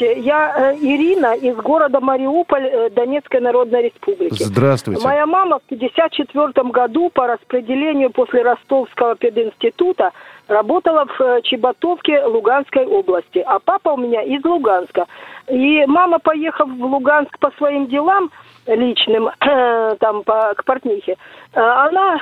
Я 0.00 0.72
э, 0.72 0.76
Ирина 0.80 1.34
из 1.34 1.56
города 1.56 2.00
Мариуполь, 2.00 2.66
э, 2.66 2.90
Донецкой 2.90 3.40
Народной 3.40 3.82
Республики. 3.82 4.42
Здравствуйте. 4.42 5.02
Моя 5.04 5.26
мама 5.26 5.58
в 5.58 5.66
1954 5.66 6.70
году 6.70 7.10
по 7.10 7.26
распределению 7.26 8.10
после 8.10 8.42
Ростовского 8.42 9.14
пединститута 9.16 10.12
работала 10.48 11.06
в 11.06 11.20
э, 11.20 11.42
Чеботовке 11.42 12.24
Луганской 12.24 12.86
области, 12.86 13.38
а 13.46 13.58
папа 13.58 13.90
у 13.90 13.96
меня 13.96 14.22
из 14.22 14.42
Луганска. 14.44 15.06
И 15.48 15.84
мама, 15.86 16.18
поехав 16.18 16.68
в 16.68 16.84
Луганск 16.84 17.38
по 17.38 17.50
своим 17.58 17.86
делам, 17.86 18.30
личным, 18.66 19.30
там, 20.00 20.22
по, 20.24 20.54
к 20.56 20.64
портнихе, 20.64 21.16
э, 21.52 21.60
она, 21.60 22.20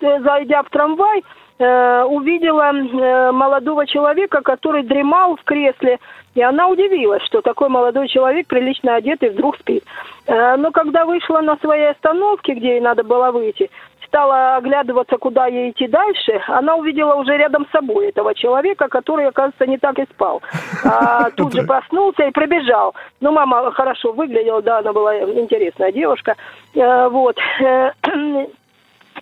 зайдя 0.00 0.62
в 0.62 0.70
трамвай, 0.70 1.22
э, 1.58 2.04
увидела 2.04 2.72
э, 2.72 3.32
молодого 3.32 3.86
человека, 3.86 4.40
который 4.42 4.82
дремал 4.82 5.36
в 5.36 5.44
кресле, 5.44 5.98
и 6.34 6.42
она 6.42 6.68
удивилась, 6.68 7.22
что 7.24 7.40
такой 7.40 7.68
молодой 7.68 8.08
человек, 8.08 8.46
прилично 8.46 8.94
одетый, 8.94 9.30
вдруг 9.30 9.56
спит. 9.58 9.82
Но 10.28 10.70
когда 10.70 11.04
вышла 11.04 11.40
на 11.40 11.56
своей 11.56 11.90
остановке, 11.90 12.54
где 12.54 12.74
ей 12.74 12.80
надо 12.80 13.02
было 13.02 13.32
выйти, 13.32 13.68
стала 14.10 14.56
оглядываться, 14.56 15.16
куда 15.18 15.46
ей 15.46 15.70
идти 15.70 15.86
дальше, 15.86 16.42
она 16.48 16.74
увидела 16.74 17.14
уже 17.14 17.36
рядом 17.36 17.64
с 17.66 17.70
собой 17.70 18.08
этого 18.08 18.34
человека, 18.34 18.88
который, 18.88 19.26
оказывается, 19.26 19.66
не 19.66 19.78
так 19.78 19.98
и 19.98 20.04
спал. 20.10 20.42
А, 20.84 21.30
тут 21.36 21.54
же 21.54 21.62
проснулся 21.62 22.24
и 22.24 22.32
пробежал. 22.32 22.94
Ну, 23.20 23.30
мама 23.30 23.70
хорошо 23.70 24.12
выглядела, 24.12 24.62
да, 24.62 24.78
она 24.78 24.92
была 24.92 25.16
интересная 25.20 25.92
девушка. 25.92 26.34
А, 26.76 27.08
вот. 27.08 27.38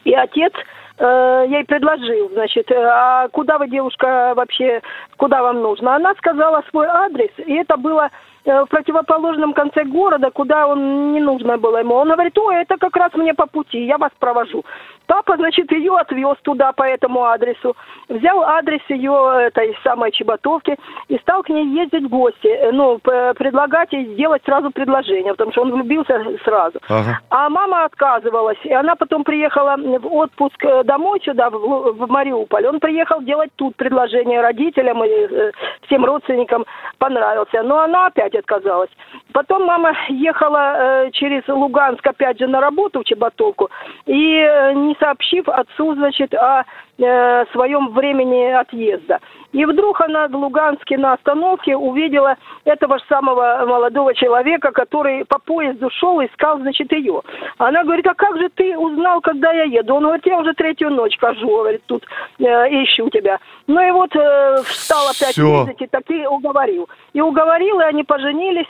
И 0.04 0.14
отец 0.14 0.52
э, 0.98 1.44
ей 1.48 1.64
предложил, 1.64 2.30
значит, 2.30 2.70
а 2.70 3.28
куда 3.28 3.58
вы, 3.58 3.68
девушка, 3.68 4.32
вообще, 4.36 4.80
куда 5.16 5.42
вам 5.42 5.60
нужно? 5.60 5.96
Она 5.96 6.14
сказала 6.14 6.62
свой 6.70 6.86
адрес, 6.86 7.30
и 7.38 7.54
это 7.54 7.76
было 7.76 8.10
Э, 8.37 8.37
в 8.48 8.66
противоположном 8.66 9.52
конце 9.52 9.84
города, 9.84 10.30
куда 10.30 10.66
он 10.66 11.12
не 11.12 11.20
нужно 11.20 11.58
было 11.58 11.78
ему. 11.78 11.94
Он 11.94 12.08
говорит, 12.08 12.36
ой, 12.38 12.62
это 12.62 12.76
как 12.78 12.96
раз 12.96 13.12
мне 13.14 13.34
по 13.34 13.46
пути, 13.46 13.84
я 13.84 13.98
вас 13.98 14.10
провожу. 14.18 14.64
Папа, 15.08 15.36
значит, 15.36 15.72
ее 15.72 15.96
отвез 15.96 16.36
туда 16.42 16.72
по 16.72 16.82
этому 16.82 17.24
адресу, 17.24 17.74
взял 18.10 18.42
адрес 18.42 18.82
ее 18.90 19.46
этой 19.46 19.74
самой 19.82 20.12
Чеботовки 20.12 20.76
и 21.08 21.16
стал 21.18 21.42
к 21.42 21.48
ней 21.48 21.64
ездить 21.80 22.04
в 22.04 22.08
гости, 22.08 22.46
э, 22.46 22.70
ну, 22.72 22.98
предлагать 22.98 23.90
ей 23.92 24.04
сделать 24.12 24.42
сразу 24.44 24.70
предложение, 24.70 25.32
потому 25.32 25.52
что 25.52 25.62
он 25.62 25.72
влюбился 25.72 26.22
сразу. 26.44 26.78
Ага. 26.90 27.20
А 27.30 27.48
мама 27.48 27.84
отказывалась, 27.84 28.58
и 28.64 28.72
она 28.72 28.96
потом 28.96 29.24
приехала 29.24 29.76
в 29.78 30.14
отпуск 30.14 30.62
э, 30.62 30.84
домой 30.84 31.20
сюда, 31.24 31.48
в, 31.48 31.56
в 31.56 32.10
Мариуполь. 32.10 32.66
Он 32.66 32.78
приехал 32.78 33.22
делать 33.22 33.50
тут 33.56 33.76
предложение 33.76 34.42
родителям 34.42 35.02
и 35.04 35.52
всем 35.86 36.04
родственникам 36.04 36.66
понравился. 36.98 37.62
Но 37.62 37.78
она 37.78 38.06
опять 38.06 38.34
отказалась. 38.34 38.90
Потом 39.32 39.64
мама 39.64 39.94
ехала 40.08 41.06
э, 41.06 41.10
через 41.12 41.42
Луганск 41.48 42.06
опять 42.06 42.38
же 42.38 42.46
на 42.46 42.60
работу 42.60 43.00
в 43.00 43.04
Чеботовку 43.04 43.70
и 44.04 44.40
э, 44.40 44.74
не 44.74 44.96
сообщив 44.98 45.48
отцу, 45.48 45.94
значит, 45.94 46.34
о 46.34 46.64
э, 46.98 47.44
своем 47.52 47.88
времени 47.92 48.50
отъезда. 48.50 49.20
И 49.52 49.64
вдруг 49.64 50.00
она 50.00 50.28
в 50.28 50.36
Луганске 50.36 50.98
на 50.98 51.14
остановке 51.14 51.74
увидела 51.74 52.36
этого 52.64 52.98
же 52.98 53.04
самого 53.08 53.64
молодого 53.66 54.14
человека, 54.14 54.72
который 54.72 55.24
по 55.24 55.38
поезду 55.38 55.88
шел, 55.90 56.20
искал, 56.20 56.58
значит, 56.58 56.92
ее. 56.92 57.22
Она 57.56 57.82
говорит, 57.82 58.06
а 58.06 58.14
как 58.14 58.36
же 58.38 58.50
ты 58.50 58.76
узнал, 58.76 59.20
когда 59.20 59.52
я 59.52 59.64
еду? 59.64 59.94
Он 59.94 60.04
говорит, 60.04 60.26
я 60.26 60.38
уже 60.38 60.52
третью 60.52 60.90
ночь 60.90 61.16
хожу, 61.18 61.46
говорит, 61.46 61.82
тут 61.86 62.04
э, 62.38 62.44
ищу 62.44 63.08
тебя. 63.10 63.38
Ну 63.66 63.80
и 63.80 63.90
вот 63.90 64.14
э, 64.14 64.56
встал 64.64 65.06
опять 65.06 65.32
Все. 65.32 65.60
ездить 65.60 65.80
и 65.82 65.86
таки 65.86 66.26
уговорил. 66.26 66.88
И 67.14 67.20
уговорил, 67.20 67.80
и 67.80 67.84
они 67.84 68.04
поженились, 68.04 68.66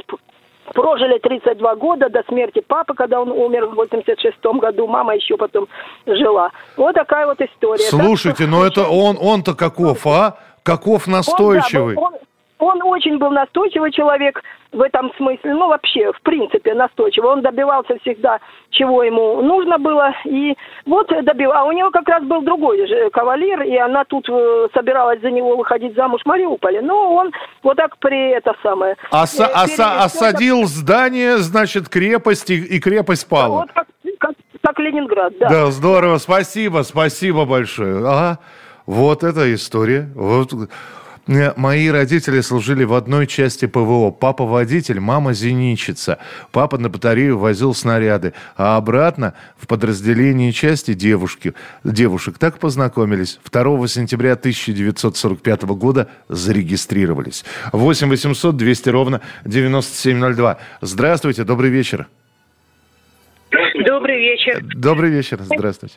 прожили 0.74 1.18
32 1.18 1.74
года 1.76 2.08
до 2.08 2.22
смерти 2.28 2.60
папы, 2.60 2.94
когда 2.94 3.20
он 3.20 3.30
умер 3.30 3.66
в 3.66 3.74
86 3.74 4.36
году, 4.42 4.86
мама 4.86 5.14
еще 5.14 5.36
потом 5.36 5.68
жила. 6.06 6.50
Вот 6.76 6.94
такая 6.94 7.26
вот 7.26 7.40
история. 7.40 7.84
Слушайте, 7.84 8.44
так, 8.44 8.52
но 8.52 8.64
это 8.64 8.88
он, 8.88 9.16
он-то 9.20 9.54
каков, 9.54 10.06
а? 10.06 10.38
Каков 10.62 11.06
настойчивый. 11.06 11.96
Он, 11.96 12.12
да, 12.12 12.18
он, 12.58 12.82
он 12.82 12.92
очень 12.92 13.18
был 13.18 13.30
настойчивый 13.30 13.90
человек 13.92 14.42
в 14.72 14.80
этом 14.82 15.12
смысле, 15.16 15.54
ну 15.54 15.68
вообще, 15.68 16.12
в 16.12 16.20
принципе, 16.22 16.74
настойчивый. 16.74 17.30
Он 17.30 17.42
добивался 17.42 17.98
всегда, 18.02 18.38
чего 18.70 19.02
ему 19.02 19.40
нужно 19.42 19.78
было, 19.78 20.12
и 20.24 20.54
вот 20.84 21.08
добил. 21.22 21.52
А 21.52 21.64
у 21.64 21.72
него 21.72 21.90
как 21.90 22.08
раз 22.08 22.22
был 22.24 22.42
другой 22.42 22.86
же 22.86 23.10
кавалер, 23.10 23.62
и 23.62 23.76
она 23.76 24.04
тут 24.04 24.28
э, 24.28 24.68
собиралась 24.74 25.20
за 25.20 25.30
него 25.30 25.56
выходить 25.56 25.94
замуж 25.94 26.20
в 26.22 26.26
Мариуполе. 26.26 26.82
Но 26.82 27.14
он 27.14 27.32
вот 27.62 27.76
так 27.76 27.96
при 27.98 28.32
это 28.32 28.54
самое... 28.62 28.96
Оса- 29.10 29.48
э, 29.48 29.64
оса- 29.64 30.04
осадил 30.04 30.64
здание, 30.64 31.38
значит, 31.38 31.88
крепости, 31.88 32.52
и 32.52 32.78
крепость 32.78 33.28
пала. 33.28 33.60
Вот 33.60 33.72
как, 33.72 33.86
как, 34.18 34.34
как 34.62 34.78
Ленинград, 34.78 35.32
да. 35.38 35.48
Да, 35.48 35.66
здорово, 35.70 36.18
спасибо, 36.18 36.82
спасибо 36.82 37.46
большое. 37.46 37.98
Ага. 38.06 38.38
Вот 38.86 39.22
эта 39.22 39.54
история. 39.54 40.08
Вот. 40.14 40.50
Э, 41.28 41.52
мои 41.56 41.88
родители 41.88 42.40
служили 42.40 42.84
в 42.84 42.94
одной 42.94 43.26
части 43.26 43.66
ПВО. 43.66 44.10
Папа 44.10 44.44
водитель, 44.44 44.98
мама 44.98 45.34
зенитчица. 45.34 46.18
Папа 46.52 46.78
на 46.78 46.88
батарею 46.88 47.38
возил 47.38 47.74
снаряды. 47.74 48.32
А 48.56 48.76
обратно 48.76 49.34
в 49.56 49.66
подразделении 49.66 50.50
части 50.52 50.94
девушки, 50.94 51.54
девушек 51.84 52.38
так 52.38 52.58
познакомились. 52.58 53.38
2 53.50 53.86
сентября 53.88 54.32
1945 54.32 55.62
года 55.64 56.08
зарегистрировались. 56.28 57.44
8 57.72 58.08
800 58.08 58.56
200 58.56 58.88
ровно 58.88 59.20
9702. 59.44 60.58
Здравствуйте, 60.80 61.44
добрый 61.44 61.70
вечер. 61.70 62.08
Добрый 63.86 64.18
вечер. 64.18 64.60
Добрый 64.74 65.10
вечер, 65.10 65.38
здравствуйте. 65.40 65.96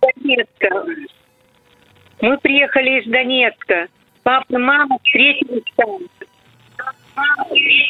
Донецка. 0.00 0.84
Мы 2.20 2.38
приехали 2.38 3.00
из 3.00 3.10
Донецка. 3.10 3.88
Папа 4.22 4.58
мама 4.58 4.98
встретились 5.02 5.64
там. 5.76 5.98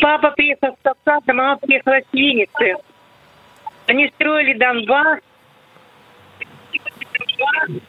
Папа 0.01 0.31
приехал 0.33 0.75
с 0.75 0.83
Кавказа, 0.83 1.33
мама 1.33 1.57
приехала 1.59 2.01
с 2.01 2.13
Винницы. 2.13 2.75
Они 3.87 4.09
строили 4.15 4.55
Донбасс. 4.55 5.21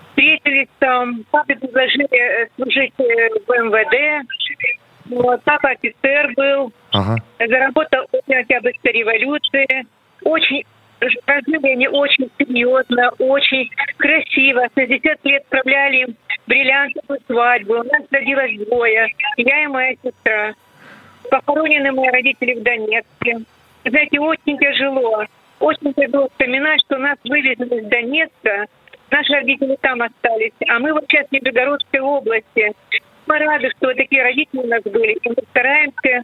встретились 0.10 0.68
там, 0.80 1.24
папе 1.32 1.56
предложили 1.56 2.08
э, 2.12 2.48
служить 2.56 2.94
э, 3.00 3.30
в 3.46 3.50
МВД. 3.50 4.28
Вот, 5.06 5.44
папа 5.44 5.70
офицер 5.70 6.32
был, 6.36 6.72
Ага. 6.92 7.18
заработал 7.40 8.06
на 8.28 8.40
Октябрьской 8.40 8.92
революции. 8.94 9.86
Очень 10.24 10.64
прожили 11.26 11.74
они 11.74 11.88
очень 11.88 12.30
серьезно, 12.38 13.12
очень 13.20 13.70
красиво. 13.98 14.62
С 14.74 14.80
60 14.80 15.26
лет 15.26 15.44
справляли 15.48 16.16
бриллиантовую 16.48 17.20
свадьбу. 17.26 17.74
У 17.74 17.84
нас 17.84 18.04
родилось 18.12 18.68
двое. 18.68 19.08
Я 19.38 19.64
и 19.64 19.68
моя 19.68 19.96
сестра. 20.04 20.54
Похоронены 21.30 21.92
мои 21.92 22.10
родители 22.10 22.54
в 22.60 22.64
Донецке. 22.64 23.40
Знаете, 23.86 24.20
очень 24.20 24.58
тяжело. 24.58 25.26
Очень 25.60 25.94
тяжело 25.94 26.28
вспоминать, 26.30 26.82
что 26.86 26.98
нас 26.98 27.18
вывезли 27.24 27.66
из 27.66 27.88
Донецка. 27.88 28.66
Наши 29.12 29.34
родители 29.34 29.78
там 29.82 30.02
остались. 30.02 30.54
А 30.68 30.80
мы 30.80 30.94
вот 30.94 31.06
сейчас 31.08 31.28
в 31.28 31.32
Нижегородской 31.32 32.00
области. 32.00 32.72
Мы 33.26 33.40
рады, 33.40 33.70
что 33.78 33.88
вот 33.88 33.96
такие 33.96 34.22
родители 34.22 34.60
у 34.60 34.68
нас 34.68 34.84
были. 34.84 35.14
И 35.14 35.30
мы 35.30 35.36
стараемся, 35.52 36.24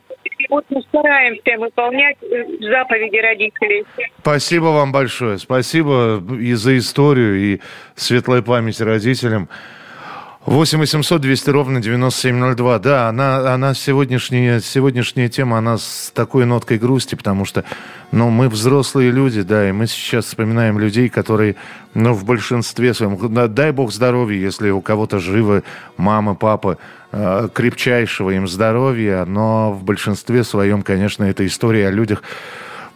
вот 0.50 0.66
мы 0.70 0.82
стараемся 0.82 1.58
выполнять 1.58 2.18
э, 2.24 2.46
заповеди 2.60 3.18
родителей. 3.18 3.86
Спасибо 4.20 4.66
вам 4.66 4.92
большое. 4.92 5.38
Спасибо 5.38 6.22
и 6.38 6.54
за 6.54 6.78
историю, 6.78 7.36
и 7.38 7.62
светлой 7.96 8.44
памяти 8.44 8.84
родителям. 8.84 9.48
8 10.46 10.80
800 10.80 11.22
200 11.22 11.50
ровно 11.50 11.82
9702. 11.82 12.80
Да, 12.80 13.10
она, 13.10 13.54
она 13.54 13.74
сегодняшняя, 13.74 14.62
сегодняшняя 14.62 15.28
тема, 15.28 15.58
она 15.58 15.78
с 15.78 16.12
такой 16.16 16.46
ноткой 16.46 16.80
грусти, 16.80 17.16
потому 17.16 17.44
что, 17.44 17.66
ну, 18.14 18.30
мы 18.30 18.48
взрослые 18.48 19.12
люди, 19.12 19.42
да, 19.42 19.68
и 19.68 19.74
мы 19.74 19.86
сейчас 19.86 20.26
вспоминаем 20.26 20.80
людей, 20.80 21.10
которые, 21.10 21.58
ну, 21.94 22.14
в 22.14 22.24
большинстве 22.24 22.94
своем, 22.94 23.34
да, 23.34 23.48
дай 23.48 23.72
бог 23.72 23.92
здоровья, 23.92 24.40
если 24.40 24.70
у 24.70 24.80
кого-то 24.80 25.20
живы 25.20 25.64
мама, 25.98 26.36
папа, 26.36 26.78
э, 27.12 27.50
крепчайшего 27.54 28.30
им 28.30 28.48
здоровья, 28.48 29.26
но 29.26 29.74
в 29.74 29.84
большинстве 29.84 30.46
своем, 30.46 30.84
конечно, 30.84 31.26
это 31.26 31.46
история 31.46 31.90
о 31.90 31.92
людях, 31.92 32.24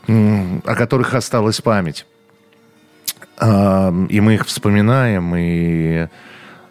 о 0.07 0.75
которых 0.75 1.13
осталась 1.13 1.59
память. 1.59 2.05
А, 3.37 3.93
И 4.09 4.21
мы 4.21 4.35
их 4.35 4.45
вспоминаем, 4.45 5.35
и, 5.35 6.07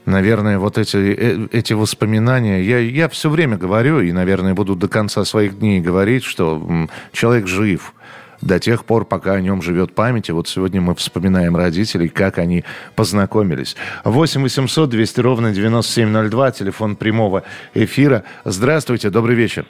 наверное, 0.07 0.59
вот 0.59 0.79
эти, 0.79 0.97
э, 0.97 1.49
эти 1.53 1.73
воспоминания, 1.73 2.63
я, 2.63 2.79
я 2.79 3.09
все 3.09 3.31
время 3.31 3.57
говорю, 3.57 4.01
и, 4.01 4.13
наверное, 4.13 4.55
буду 4.55 4.77
до 4.77 4.89
конца 4.89 5.25
своих 5.25 5.59
дней 5.59 5.81
говорить, 5.81 6.25
что 6.25 6.89
человек 7.13 7.47
жив 7.47 7.95
до 8.43 8.59
тех 8.59 8.85
пор, 8.85 9.05
пока 9.05 9.35
о 9.35 9.41
нем 9.41 9.63
живет 9.63 9.95
память. 9.95 10.29
И 10.29 10.33
вот 10.33 10.49
сегодня 10.49 10.81
мы 10.81 10.95
вспоминаем 10.95 11.57
родителей, 11.57 12.09
как 12.09 12.39
они 12.39 12.65
познакомились. 12.97 13.77
8 14.05 14.43
800 14.43 14.91
200 14.91 15.21
ровно 15.21 15.53
9702, 15.53 16.51
телефон 16.51 16.97
прямого 16.97 17.45
эфира. 17.75 18.25
Здравствуйте, 18.45 19.11
добрый 19.11 19.37
вечер. 19.37 19.65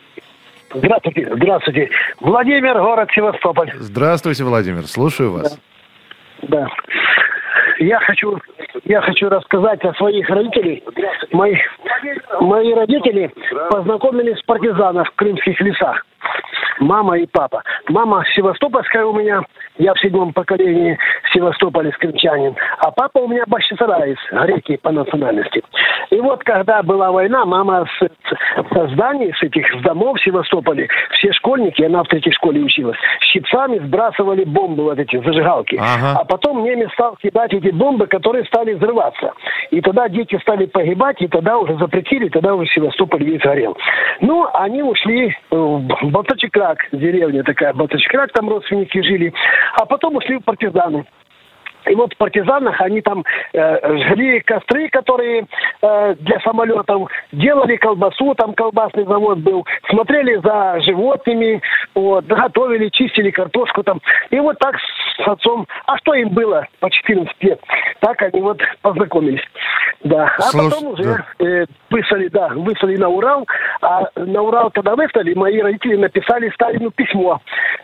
Здравствуйте, 0.74 1.28
здравствуйте. 1.34 1.90
Владимир, 2.20 2.80
город 2.80 3.10
Севастополь. 3.14 3.72
Здравствуйте, 3.78 4.44
Владимир, 4.44 4.86
слушаю 4.86 5.32
вас. 5.32 5.58
Да. 6.42 6.66
Я 7.78 7.98
хочу, 8.00 8.38
я 8.84 9.00
хочу 9.00 9.28
рассказать 9.28 9.84
о 9.84 9.94
своих 9.94 10.28
родителях. 10.28 10.80
Мои, 11.32 11.56
мои 12.40 12.74
родители 12.74 13.30
познакомились 13.70 14.40
в 14.40 14.46
партизанах 14.46 15.08
в 15.08 15.14
крымских 15.14 15.60
лесах. 15.60 16.04
Мама 16.80 17.18
и 17.18 17.26
папа. 17.26 17.62
Мама 17.88 18.24
севастопольская 18.34 19.04
у 19.04 19.12
меня, 19.12 19.42
я 19.78 19.94
в 19.94 20.00
седьмом 20.00 20.32
поколении 20.32 20.98
Севастополя 21.32 21.90
крымчанин. 21.92 22.56
А 22.78 22.90
папа 22.90 23.18
у 23.18 23.28
меня 23.28 23.44
башчисараец, 23.46 24.18
греки 24.32 24.76
по 24.76 24.90
национальности. 24.90 25.62
И 26.10 26.20
вот 26.20 26.42
когда 26.44 26.82
была 26.82 27.10
война, 27.12 27.44
мама 27.44 27.86
с, 27.86 28.04
с- 28.04 28.74
со 28.74 28.86
зданий, 28.88 29.32
с 29.34 29.42
этих 29.42 29.66
с 29.78 29.82
домов 29.82 30.18
в 30.18 30.24
Севастополе, 30.24 30.88
все 31.12 31.32
школьники, 31.32 31.82
она 31.82 32.02
в 32.02 32.08
третьей 32.08 32.32
школе 32.32 32.60
училась, 32.60 32.98
щипцами 33.32 33.78
сбрасывали 33.78 34.44
бомбы, 34.44 34.84
вот 34.84 34.98
эти 34.98 35.16
зажигалки. 35.22 35.76
Ага. 35.76 36.20
А 36.20 36.24
потом 36.24 36.64
немец 36.64 36.90
стал 36.92 37.16
кидать 37.16 37.52
эти 37.54 37.70
бомбы, 37.70 38.06
которые 38.06 38.44
стали 38.44 38.74
взрываться. 38.74 39.32
И 39.70 39.80
тогда 39.80 40.08
дети 40.08 40.38
стали 40.42 40.66
погибать, 40.66 41.20
и 41.22 41.28
тогда 41.28 41.58
уже 41.58 41.76
запретили, 41.78 42.28
тогда 42.28 42.54
уже 42.54 42.66
Севастополь 42.72 43.24
весь 43.24 43.40
горел. 43.40 43.76
Ну, 44.20 44.46
они 44.52 44.82
ушли 44.82 45.28
э, 45.28 45.56
в 45.56 46.10
Балтачекрак, 46.12 46.78
деревня 46.92 47.42
такая, 47.42 47.72
Балтачекрак, 47.72 48.32
там 48.32 48.48
родственники 48.50 49.00
жили, 49.02 49.32
а 49.80 49.86
потом 49.86 50.16
ушли 50.16 50.36
в 50.36 50.44
партизаны. 50.44 51.06
И 51.86 51.94
вот 51.94 52.12
в 52.12 52.16
партизанах 52.16 52.80
они 52.80 53.00
там 53.00 53.24
э, 53.52 53.98
жгли 54.04 54.40
костры, 54.40 54.88
которые 54.88 55.46
э, 55.82 56.14
для 56.20 56.40
самолетов, 56.40 57.10
делали 57.32 57.76
колбасу, 57.76 58.34
там 58.34 58.54
колбасный 58.54 59.04
завод 59.04 59.38
был, 59.38 59.66
смотрели 59.90 60.36
за 60.36 60.80
животными, 60.80 61.60
вот, 61.94 62.24
готовили, 62.26 62.88
чистили 62.88 63.30
картошку 63.30 63.82
там. 63.82 64.00
И 64.30 64.38
вот 64.38 64.58
так 64.58 64.76
с 64.78 65.28
отцом, 65.28 65.66
а 65.86 65.96
что 65.98 66.14
им 66.14 66.30
было 66.30 66.66
по 66.80 66.90
14 66.90 67.34
лет, 67.42 67.60
так 68.00 68.20
они 68.22 68.40
вот 68.40 68.60
познакомились. 68.82 69.42
Да, 70.04 70.34
а 70.36 70.42
Слушай, 70.42 70.70
потом 70.70 70.88
уже 70.88 71.24
э, 71.38 71.66
выслали, 71.90 72.28
да, 72.28 72.48
выслали 72.48 72.96
на 72.96 73.08
Урал, 73.08 73.46
а 73.80 74.04
на 74.16 74.42
Урал, 74.42 74.70
когда 74.70 74.96
выслали, 74.96 75.34
мои 75.34 75.60
родители 75.60 75.96
написали 75.96 76.50
Сталину 76.50 76.90
письмо, 76.90 77.40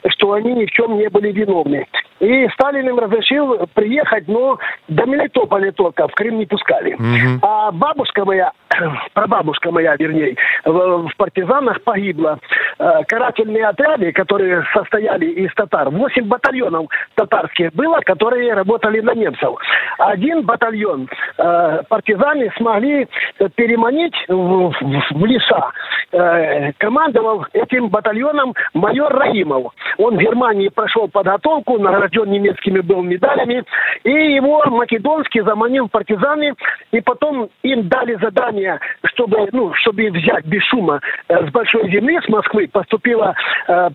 что 0.08 0.32
они 0.32 0.52
ни 0.54 0.66
в 0.66 0.70
чем 0.70 0.98
не 0.98 1.08
были 1.08 1.30
виновны. 1.30 1.86
И 2.20 2.48
Сталин 2.54 2.88
им 2.88 2.98
разрешил 2.98 3.68
приехать, 3.88 4.28
но 4.28 4.58
до 4.88 5.06
Мелитополя 5.06 5.72
только, 5.72 6.06
в 6.08 6.12
Крым 6.14 6.38
не 6.38 6.46
пускали. 6.46 6.94
Мгм. 6.98 7.38
А 7.42 7.72
бабушка 7.72 8.24
моя, 8.24 8.52
прабабушка 9.14 9.70
моя, 9.70 9.96
вернее, 9.98 10.36
в, 10.64 11.08
в 11.08 11.16
партизанах 11.16 11.82
погибла. 11.82 12.38
Э, 12.78 13.02
Карательные 13.08 13.66
отряды, 13.66 14.12
которые 14.12 14.64
состояли 14.74 15.26
из 15.26 15.52
татар, 15.54 15.88
8 15.90 16.24
батальонов 16.28 16.86
татарских 17.14 17.72
было, 17.72 18.00
которые 18.00 18.52
работали 18.54 19.00
на 19.00 19.14
немцев. 19.14 19.54
Один 19.98 20.42
батальон 20.42 21.08
э, 21.38 21.82
партизаны 21.88 22.52
смогли 22.58 23.08
переманить 23.54 24.14
в, 24.28 24.70
в- 24.70 25.10
в 25.10 25.24
леса. 25.26 25.70
Э, 26.12 26.72
командовал 26.78 27.46
этим 27.52 27.88
батальоном 27.88 28.54
майор 28.74 29.12
Раимов. 29.14 29.72
Он 29.98 30.16
в 30.16 30.18
Германии 30.18 30.68
прошел 30.68 31.08
подготовку, 31.08 31.78
награжден 31.78 32.30
немецкими 32.30 32.80
был 32.80 33.02
медалями, 33.02 33.64
и 34.04 34.10
его 34.10 34.62
македонский 34.66 35.40
заманил 35.42 35.86
в 35.86 35.90
партизаны, 35.90 36.54
и 36.92 37.00
потом 37.00 37.48
им 37.62 37.88
дали 37.88 38.16
задание, 38.20 38.78
чтобы, 39.04 39.48
ну, 39.52 39.72
чтобы 39.74 40.10
взять 40.10 40.44
без 40.46 40.62
шума 40.64 41.00
э, 41.28 41.46
с 41.46 41.50
большой 41.50 41.90
земли, 41.90 42.18
с 42.24 42.28
Москвы, 42.28 42.68
поступил 42.68 43.22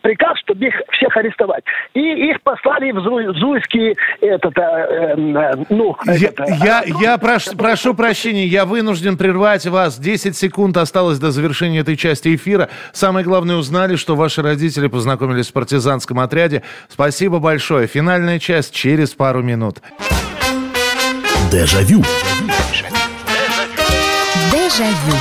приказ, 0.02 0.38
чтобы 0.40 0.66
их 0.66 0.74
всех 0.92 1.16
арестовать. 1.18 1.64
И 1.94 2.00
их 2.30 2.42
послали 2.42 2.92
в 2.92 2.98
Зу- 2.98 3.34
Зуйский, 3.34 3.96
этот, 4.22 4.58
э, 4.58 4.62
э, 4.62 5.64
ну, 5.70 5.96
Я, 6.06 6.14
этот, 6.30 6.40
э, 6.50 6.54
я, 6.64 6.84
я 7.02 7.16
прош- 7.16 7.56
прошу 7.58 7.94
прощения, 7.94 8.46
я 8.46 8.66
вынужден 8.66 9.18
прервать 9.18 9.66
вас. 9.68 9.98
10 9.98 10.36
секунд 10.36 10.78
осталось 10.78 11.20
до 11.20 11.32
завершения 11.32 11.80
этой 11.80 11.96
части 11.98 12.36
эфира. 12.36 12.70
Самое 12.92 13.26
главное, 13.26 13.56
узнали, 13.56 13.96
что 13.96 14.16
ваши 14.16 14.42
родители 14.42 14.88
познакомились 14.88 15.50
в 15.50 15.54
партизанском 15.54 16.20
отряде. 16.20 16.64
Спасибо 16.90 17.40
большое. 17.40 17.88
Финальная 17.88 18.40
часть 18.40 18.74
через 18.74 19.14
пару 19.14 19.42
минут. 19.42 19.73
Дежавю. 21.52 22.04
Дежавю. 24.52 25.18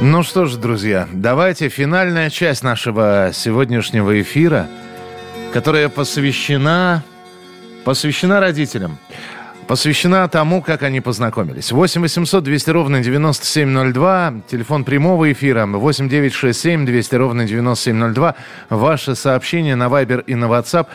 Ну 0.00 0.22
что 0.24 0.46
ж, 0.46 0.56
друзья, 0.56 1.08
давайте 1.12 1.68
финальная 1.68 2.28
часть 2.28 2.64
нашего 2.64 3.30
сегодняшнего 3.32 4.20
эфира, 4.20 4.68
которая 5.52 5.88
посвящена, 5.88 7.04
посвящена 7.84 8.40
родителям. 8.40 8.98
Посвящена 9.66 10.28
тому, 10.28 10.60
как 10.60 10.82
они 10.82 11.00
познакомились. 11.00 11.72
8 11.72 12.02
800 12.02 12.44
200 12.44 12.70
ровно 12.70 13.00
9702. 13.00 14.34
Телефон 14.50 14.84
прямого 14.84 15.30
эфира 15.32 15.66
8 15.66 16.08
967 16.08 16.84
200 16.84 17.14
ровно 17.14 17.44
9702. 17.44 18.34
Ваши 18.70 19.14
сообщения 19.14 19.76
на 19.76 19.84
Viber 19.84 20.24
и 20.26 20.34
на 20.34 20.46
WhatsApp. 20.46 20.86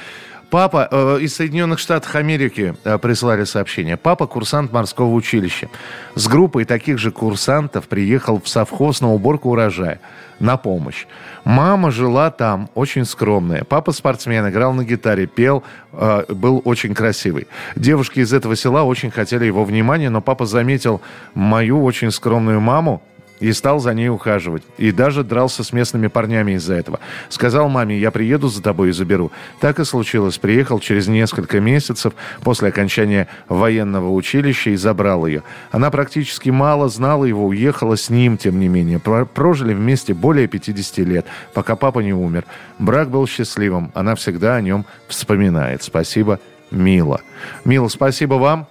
Папа 0.50 0.88
э, 0.90 1.20
из 1.22 1.36
Соединенных 1.36 1.78
Штатов 1.78 2.16
Америки 2.16 2.74
э, 2.86 2.98
прислали 3.00 3.44
сообщение. 3.44 3.98
Папа 3.98 4.28
курсант 4.28 4.72
морского 4.72 5.14
училища. 5.14 5.70
С 6.16 6.28
группой 6.30 6.64
таких 6.64 7.00
же 7.00 7.12
курсантов 7.12 7.88
приехал 7.88 8.40
в 8.42 8.48
совхоз 8.48 9.02
на 9.02 9.14
уборку 9.14 9.50
урожая. 9.50 10.00
На 10.40 10.56
помощь. 10.56 11.06
Мама 11.44 11.92
жила 11.92 12.30
там, 12.32 12.70
очень 12.76 13.04
скромная. 13.04 13.66
Папа 13.66 13.92
спортсмен, 13.92 14.48
играл 14.48 14.72
на 14.74 14.86
гитаре, 14.86 15.28
пел, 15.28 15.64
э, 15.92 16.24
был 16.30 16.62
очень 16.64 16.94
красивый. 16.94 17.48
Девушки 17.76 18.20
из 18.20 18.32
этого 18.32 18.56
села 18.56 18.84
очень 18.84 19.12
хотели 19.12 19.46
его 19.46 19.66
внимания, 19.66 20.10
но 20.10 20.22
папа 20.22 20.46
заметил 20.46 21.02
мою 21.34 21.84
очень 21.84 22.12
скромную 22.12 22.62
маму, 22.62 23.02
и 23.40 23.52
стал 23.54 23.80
за 23.80 23.94
ней 23.94 24.10
ухаживать. 24.10 24.64
И 24.78 24.92
даже 24.92 25.24
дрался 25.24 25.64
с 25.64 25.74
местными 25.74 26.08
парнями 26.08 26.54
из-за 26.54 26.76
этого. 26.76 27.00
Сказал 27.30 27.70
маме, 27.70 27.98
я 27.98 28.12
приеду 28.12 28.48
за 28.48 28.62
тобой 28.62 28.90
и 28.90 28.92
заберу. 28.92 29.32
Так 29.60 29.80
и 29.80 29.86
случилось. 29.86 30.38
Приехал 30.38 30.80
через 30.80 31.08
несколько 31.08 31.60
месяцев 31.60 32.14
после 32.42 32.70
окончания 32.70 33.28
военного 33.48 34.12
училища 34.12 34.72
и 34.72 34.76
забрал 34.76 35.26
ее. 35.26 35.44
Она 35.72 35.92
практически 35.92 36.50
мало 36.50 36.90
знала 36.90 37.26
его, 37.26 37.46
уехала 37.46 37.98
с 37.98 38.10
ним, 38.10 38.38
тем 38.38 38.60
не 38.60 38.68
менее. 38.68 39.00
Прожили 39.00 39.74
вместе 39.74 40.14
более 40.14 40.48
50 40.48 40.98
лет, 41.00 41.26
пока 41.54 41.76
папа 41.76 42.00
не 42.00 42.14
умер. 42.14 42.46
Брак 42.80 43.10
был 43.10 43.28
счастливым. 43.28 43.92
Она 43.94 44.16
всегда 44.16 44.56
о 44.56 44.62
нем 44.62 44.86
вспоминает. 45.08 45.84
Спасибо, 45.84 46.40
Мила. 46.72 47.22
Мила, 47.66 47.88
спасибо 47.88 48.36
вам. 48.36 48.68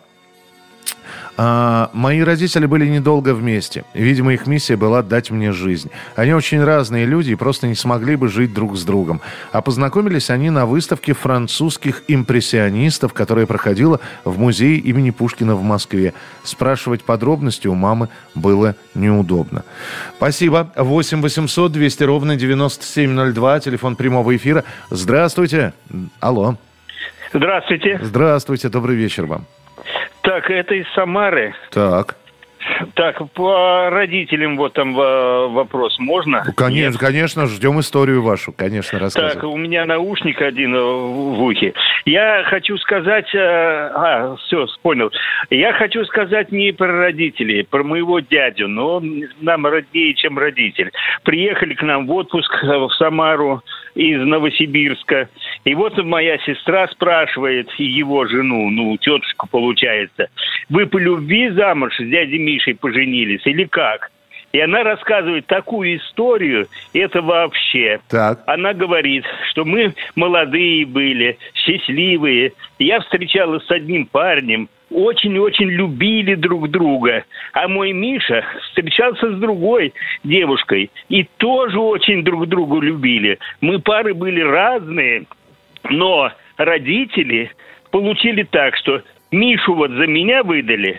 А, 1.37 1.91
мои 1.93 2.21
родители 2.21 2.67
были 2.67 2.87
недолго 2.87 3.35
вместе. 3.35 3.85
Видимо, 3.95 4.33
их 4.33 4.47
миссия 4.47 4.77
была 4.77 5.03
дать 5.03 5.31
мне 5.31 5.53
жизнь. 5.53 5.91
Они 6.15 6.33
очень 6.33 6.63
разные 6.63 7.05
люди 7.05 7.33
и 7.33 7.35
просто 7.35 7.67
не 7.67 7.75
смогли 7.75 8.17
бы 8.17 8.29
жить 8.29 8.55
друг 8.55 8.77
с 8.77 8.85
другом. 8.85 9.21
А 9.53 9.61
познакомились 9.61 10.31
они 10.31 10.51
на 10.51 10.67
выставке 10.67 11.13
французских 11.13 12.03
импрессионистов, 12.09 13.13
которая 13.13 13.47
проходила 13.47 14.01
в 14.25 14.39
музее 14.39 14.79
имени 14.79 15.11
Пушкина 15.11 15.57
в 15.57 15.63
Москве. 15.63 16.15
Спрашивать 16.43 17.05
подробности 17.05 17.67
у 17.69 17.75
мамы 17.75 18.09
было 18.35 18.75
неудобно. 18.95 19.65
Спасибо. 20.17 20.73
8 20.77 21.21
800 21.21 21.73
200 21.73 22.03
ровно 22.05 22.37
9702, 22.37 23.61
телефон 23.61 23.97
прямого 23.97 24.35
эфира. 24.37 24.65
Здравствуйте. 24.91 25.75
Алло. 26.21 26.57
Здравствуйте. 27.33 27.99
Здравствуйте, 28.03 28.69
добрый 28.69 28.97
вечер 28.97 29.27
вам. 29.27 29.45
Так, 30.27 30.51
это 30.51 30.75
из 30.75 30.89
Самары. 30.93 31.55
Так. 31.71 32.17
Так, 32.95 33.31
по 33.31 33.91
родителям 33.91 34.57
вот 34.57 34.73
там 34.73 34.99
э, 34.99 35.47
вопрос 35.47 36.01
можно? 36.01 36.43
Конечно, 36.57 36.95
Нет? 36.95 36.99
конечно, 36.99 37.47
ждем 37.47 37.79
историю 37.79 38.23
вашу, 38.23 38.53
конечно, 38.53 38.99
рассказывай. 38.99 39.35
Так, 39.35 39.45
у 39.45 39.57
меня 39.57 39.85
наушник 39.85 40.43
один 40.43 40.75
э, 40.75 40.81
в 40.81 41.43
ухе. 41.45 41.75
Я 42.07 42.43
хочу 42.47 42.77
сказать, 42.79 43.33
э, 43.37 43.39
а, 43.39 44.35
все, 44.47 44.67
понял. 44.83 45.13
Я 45.51 45.75
хочу 45.75 46.05
сказать 46.07 46.51
не 46.51 46.73
про 46.73 46.89
родителей, 46.89 47.63
про 47.63 47.85
моего 47.85 48.19
дядю, 48.19 48.67
но 48.67 48.97
он 48.97 49.23
нам 49.41 49.65
роднее, 49.65 50.15
чем 50.15 50.37
родитель. 50.37 50.91
Приехали 51.23 51.75
к 51.75 51.83
нам 51.83 52.09
в 52.09 52.13
отпуск 52.13 52.51
в 52.65 52.91
Самару 52.99 53.63
из 53.97 54.21
Новосибирска. 54.21 55.29
И 55.65 55.75
вот 55.75 55.97
моя 56.05 56.39
сестра 56.39 56.87
спрашивает 56.89 57.69
его 57.79 58.27
жену, 58.27 58.71
ну, 58.71 58.97
тетушку 58.99 59.49
получается, 59.51 60.29
вы 60.69 60.87
по 60.87 60.99
любви 60.99 61.49
замуж 61.51 61.95
с 61.97 62.05
дядей 62.05 62.39
Мишей 62.39 62.75
поженились 62.75 63.45
или 63.47 63.65
как? 63.65 64.11
И 64.57 64.59
она 64.59 64.85
рассказывает 64.85 65.47
такую 65.49 65.99
историю, 65.99 66.67
это 66.95 67.21
вообще. 67.21 68.01
Так. 68.09 68.43
Она 68.47 68.73
говорит, 68.73 69.27
что 69.51 69.67
мы 69.67 69.93
молодые 70.15 70.87
были, 70.87 71.37
счастливые. 71.53 72.55
Я 72.79 73.01
встречалась 73.01 73.67
с 73.67 73.71
одним 73.71 74.07
парнем, 74.07 74.71
очень-очень 74.91 75.69
любили 75.69 76.37
друг 76.37 76.71
друга. 76.71 77.25
А 77.53 77.69
мой 77.69 77.93
Миша 77.93 78.47
встречался 78.63 79.31
с 79.31 79.39
другой 79.39 79.93
девушкой 80.25 80.91
и 81.11 81.25
тоже 81.37 81.79
очень 81.79 82.25
друг 82.25 82.49
другу 82.49 82.81
любили. 82.81 83.39
Мы 83.61 83.79
пары 83.79 84.15
были 84.15 84.41
разные, 84.41 85.27
но 85.91 86.33
родители 86.57 87.51
получили 87.91 88.43
так, 88.45 88.75
что 88.77 89.03
Мишу 89.31 89.75
вот 89.75 89.91
за 89.91 90.07
меня 90.07 90.43
выдали, 90.43 90.99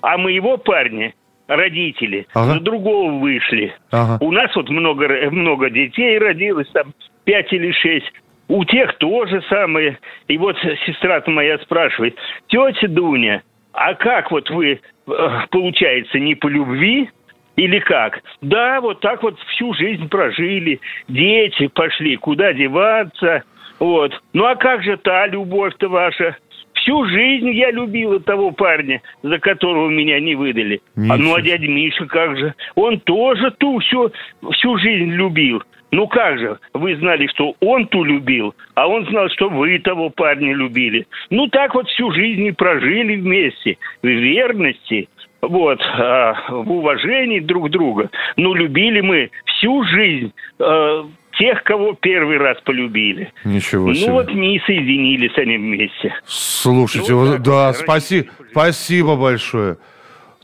а 0.00 0.16
моего 0.16 0.56
парня 0.56 1.12
родители 1.46 2.26
ага. 2.34 2.54
за 2.54 2.60
другого 2.60 3.12
вышли. 3.18 3.74
Ага. 3.90 4.18
У 4.20 4.32
нас 4.32 4.54
вот 4.54 4.68
много, 4.70 5.08
много 5.30 5.70
детей 5.70 6.18
родилось, 6.18 6.68
там 6.72 6.92
пять 7.24 7.52
или 7.52 7.72
шесть. 7.72 8.12
У 8.48 8.64
тех 8.64 8.96
тоже 8.98 9.42
самое. 9.48 9.98
И 10.28 10.36
вот 10.36 10.56
сестра 10.86 11.22
моя 11.26 11.58
спрашивает, 11.58 12.16
тетя 12.48 12.88
Дуня, 12.88 13.42
а 13.72 13.94
как 13.94 14.30
вот 14.30 14.50
вы, 14.50 14.80
э, 15.06 15.28
получается, 15.50 16.18
не 16.18 16.34
по 16.34 16.46
любви, 16.46 17.10
или 17.56 17.78
как? 17.78 18.20
Да, 18.40 18.80
вот 18.80 19.00
так 19.00 19.22
вот 19.22 19.38
всю 19.40 19.74
жизнь 19.74 20.08
прожили, 20.08 20.80
дети 21.08 21.68
пошли, 21.68 22.16
куда 22.16 22.52
деваться, 22.52 23.44
вот. 23.78 24.12
Ну 24.32 24.44
а 24.44 24.56
как 24.56 24.82
же 24.82 24.96
та 24.96 25.26
любовь-то 25.26 25.88
ваша? 25.88 26.36
Всю 26.84 27.06
жизнь 27.06 27.50
я 27.52 27.70
любила 27.70 28.20
того 28.20 28.50
парня, 28.50 29.00
за 29.22 29.38
которого 29.38 29.88
меня 29.88 30.20
не 30.20 30.34
выдали. 30.34 30.82
Ничего. 30.96 31.14
А 31.14 31.16
ну 31.16 31.34
а 31.34 31.40
дядя 31.40 31.66
Миша 31.66 32.04
как 32.04 32.36
же? 32.36 32.54
Он 32.74 33.00
тоже 33.00 33.50
ту 33.52 33.78
всю, 33.78 34.12
всю 34.52 34.76
жизнь 34.78 35.10
любил. 35.12 35.62
Ну 35.92 36.06
как 36.08 36.38
же, 36.38 36.58
вы 36.74 36.96
знали, 36.96 37.26
что 37.28 37.54
он 37.60 37.86
ту 37.86 38.04
любил, 38.04 38.54
а 38.74 38.86
он 38.86 39.06
знал, 39.06 39.30
что 39.30 39.48
вы 39.48 39.78
того 39.78 40.10
парня 40.10 40.52
любили. 40.52 41.06
Ну 41.30 41.46
так 41.46 41.74
вот 41.74 41.88
всю 41.88 42.12
жизнь 42.12 42.44
и 42.44 42.52
прожили 42.52 43.16
вместе, 43.16 43.78
в 44.02 44.06
верности, 44.06 45.08
вот, 45.40 45.80
а, 45.80 46.34
в 46.50 46.70
уважении 46.70 47.40
друг 47.40 47.70
друга. 47.70 48.10
Ну 48.36 48.52
любили 48.52 49.00
мы 49.00 49.30
всю 49.46 49.84
жизнь 49.84 50.32
э, 50.58 51.04
тех, 51.38 51.62
кого 51.64 51.94
первый 51.94 52.38
раз 52.38 52.58
полюбили. 52.62 53.32
Ничего 53.44 53.88
ну 53.88 53.94
себе. 53.94 54.06
Ну 54.08 54.12
вот 54.14 54.32
не 54.32 54.60
соединились 54.66 55.36
они 55.36 55.56
вместе. 55.56 56.14
Слушайте, 56.26 57.12
ну, 57.12 57.26
вот, 57.26 57.42
да, 57.42 57.72
спаси, 57.72 58.28
спасибо 58.50 59.16
большое. 59.16 59.78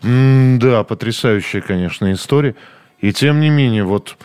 М 0.03 0.59
да, 0.59 0.85
потрясающая, 0.85 1.61
конечно, 1.61 2.11
история. 2.13 2.55
И 3.01 3.13
тем 3.13 3.41
не 3.41 3.51
менее, 3.51 3.85
вот 3.85 4.17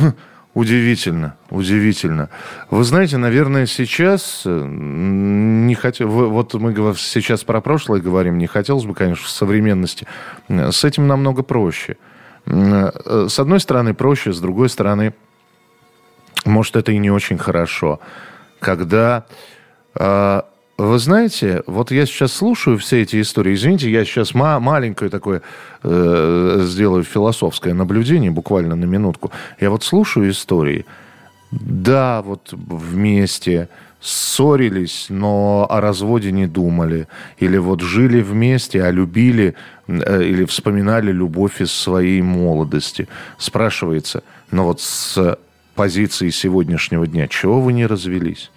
Удивительно, 0.52 1.36
удивительно. 1.48 2.28
Вы 2.70 2.82
знаете, 2.82 3.18
наверное, 3.18 3.66
сейчас 3.66 4.42
э, 4.44 4.66
не 4.66 5.76
хотел, 5.76 6.08
вот 6.08 6.54
мы 6.54 6.74
сейчас 6.96 7.44
про 7.44 7.60
прошлое 7.60 8.00
говорим, 8.00 8.36
не 8.36 8.48
хотелось 8.48 8.84
бы, 8.84 8.94
конечно, 8.94 9.24
в 9.24 9.30
современности. 9.30 10.08
С 10.48 10.82
этим 10.82 11.06
намного 11.06 11.44
проще. 11.44 11.98
Э, 12.46 13.26
с 13.28 13.38
одной 13.38 13.60
стороны 13.60 13.94
проще, 13.94 14.32
с 14.32 14.40
другой 14.40 14.68
стороны, 14.70 15.14
может, 16.44 16.76
это 16.76 16.92
и 16.92 16.98
не 16.98 17.10
очень 17.10 17.38
хорошо, 17.38 18.00
когда 18.60 19.24
а, 19.94 20.46
вы 20.80 20.98
знаете, 20.98 21.62
вот 21.66 21.90
я 21.90 22.06
сейчас 22.06 22.32
слушаю 22.32 22.78
все 22.78 23.02
эти 23.02 23.20
истории. 23.20 23.54
Извините, 23.54 23.90
я 23.90 24.02
сейчас 24.06 24.32
ма- 24.32 24.60
маленькое 24.60 25.10
такое 25.10 25.42
э, 25.82 26.60
сделаю 26.62 27.04
философское 27.04 27.74
наблюдение, 27.74 28.30
буквально 28.30 28.76
на 28.76 28.86
минутку. 28.86 29.30
Я 29.60 29.68
вот 29.68 29.84
слушаю 29.84 30.30
истории. 30.30 30.86
Да, 31.50 32.22
вот 32.22 32.48
вместе 32.52 33.68
ссорились, 34.00 35.06
но 35.10 35.66
о 35.68 35.82
разводе 35.82 36.32
не 36.32 36.46
думали. 36.46 37.08
Или 37.38 37.58
вот 37.58 37.82
жили 37.82 38.22
вместе, 38.22 38.82
а 38.82 38.90
любили 38.90 39.56
э, 39.86 40.22
или 40.22 40.46
вспоминали 40.46 41.12
любовь 41.12 41.60
из 41.60 41.72
своей 41.72 42.22
молодости. 42.22 43.06
Спрашивается, 43.36 44.22
но 44.50 44.64
вот 44.64 44.80
с 44.80 45.36
позиции 45.80 46.28
сегодняшнего 46.28 47.06
дня, 47.06 47.26
чего 47.26 47.58
вы 47.58 47.72
не 47.72 47.86
развелись? 47.86 48.50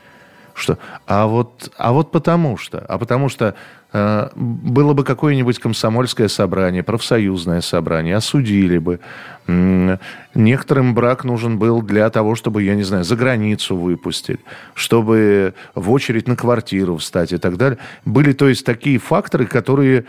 Что, 0.53 0.78
а 1.07 1.26
вот, 1.26 1.71
а 1.78 1.93
вот 1.93 2.11
потому 2.11 2.57
что, 2.57 2.80
а 2.80 2.97
потому 2.97 3.30
что 3.30 3.55
э, 3.93 4.30
было 4.36 4.91
бы 4.91 5.05
какое-нибудь 5.05 5.57
комсомольское 5.57 6.28
собрание, 6.28 6.84
профсоюзное 6.84 7.61
собрание, 7.61 8.17
осудили 8.17 8.78
бы. 8.78 8.99
М-м, 9.47 9.99
некоторым 10.36 10.93
брак 10.93 11.24
нужен 11.24 11.59
был 11.59 11.82
для 11.82 12.09
того, 12.09 12.36
чтобы, 12.36 12.61
я 12.61 12.76
не 12.76 12.84
знаю, 12.84 13.05
за 13.05 13.15
границу 13.15 13.78
выпустить, 13.78 14.41
чтобы 14.74 15.53
в 15.76 15.91
очередь 15.91 16.28
на 16.28 16.36
квартиру 16.36 16.97
встать 16.97 17.32
и 17.32 17.38
так 17.38 17.55
далее. 17.55 17.80
Были, 18.03 18.34
то 18.34 18.49
есть, 18.49 18.65
такие 18.65 18.99
факторы, 18.99 19.45
которые 19.45 20.03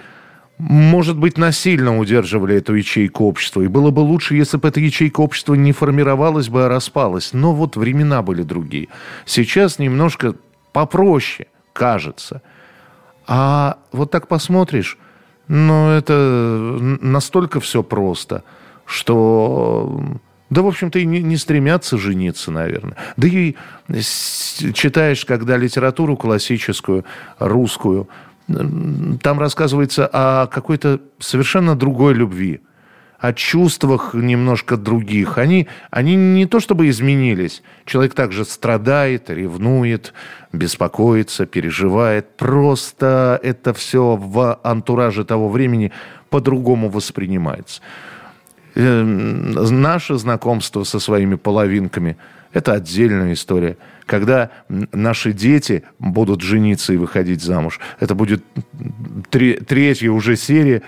может 0.59 1.19
быть, 1.19 1.37
насильно 1.37 1.99
удерживали 1.99 2.57
эту 2.57 2.75
ячейку 2.75 3.25
общества. 3.25 3.63
И 3.63 3.67
было 3.67 3.91
бы 3.91 4.01
лучше, 4.01 4.37
если 4.37 4.57
бы 4.57 4.69
эта 4.69 4.81
ячейка 4.81 5.21
общества 5.21 5.55
не 5.55 5.73
формировалась 5.73 6.49
бы, 6.49 6.65
а 6.65 6.69
распалась. 6.69 7.33
Но 7.33 7.53
вот 7.53 7.77
времена 7.77 8.23
были 8.23 8.43
другие. 8.43 8.89
Сейчас 9.27 9.79
немножко 9.79 10.35
попроще, 10.73 11.49
кажется. 11.73 12.43
А 13.27 13.79
вот 13.93 14.11
так 14.11 14.29
посмотришь, 14.29 14.99
ну, 15.49 15.91
это 15.91 16.79
настолько 17.01 17.61
все 17.61 17.83
просто, 17.83 18.45
что... 18.87 20.19
Да, 20.51 20.63
в 20.63 20.69
общем-то, 20.69 21.01
и 21.01 21.07
не, 21.07 21.37
стремятся 21.37 21.99
жениться, 21.99 22.53
наверное. 22.53 22.97
Да 23.17 23.27
и 23.27 23.57
читаешь, 24.73 25.25
когда 25.25 25.57
литературу 25.57 26.17
классическую, 26.17 27.05
русскую, 27.41 28.09
там 28.47 29.39
рассказывается 29.39 30.09
о 30.13 30.47
какой-то 30.47 31.01
совершенно 31.19 31.75
другой 31.75 32.15
любви, 32.15 32.61
о 33.19 33.33
чувствах 33.33 34.15
немножко 34.15 34.77
других. 34.77 35.39
Они, 35.39 35.67
они 35.91 36.15
не 36.15 36.47
то 36.47 36.61
чтобы 36.61 36.89
изменились. 36.89 37.63
Человек 37.87 38.15
также 38.15 38.45
страдает, 38.45 39.31
ревнует, 39.31 40.13
беспокоится, 40.53 41.47
переживает. 41.47 42.37
Просто 42.37 43.41
это 43.43 43.73
все 43.73 44.17
в 44.17 44.61
антураже 44.63 45.25
того 45.25 45.49
времени 45.49 45.91
по-другому 46.29 46.91
воспринимается. 46.91 47.81
Э, 48.75 49.03
наше 49.03 50.17
знакомство 50.17 50.85
со 50.85 50.99
своими 50.99 51.37
половинками– 51.37 52.17
это 52.53 52.73
отдельная 52.73 53.33
история. 53.33 53.77
Когда 54.07 54.51
наши 54.69 55.33
дети 55.33 55.83
будут 55.99 56.41
жениться 56.41 56.93
и 56.93 56.97
выходить 56.97 57.43
замуж, 57.43 57.81
это 58.01 58.15
будет 58.15 58.45
третья 59.31 60.11
уже 60.11 60.37
серия 60.37 60.83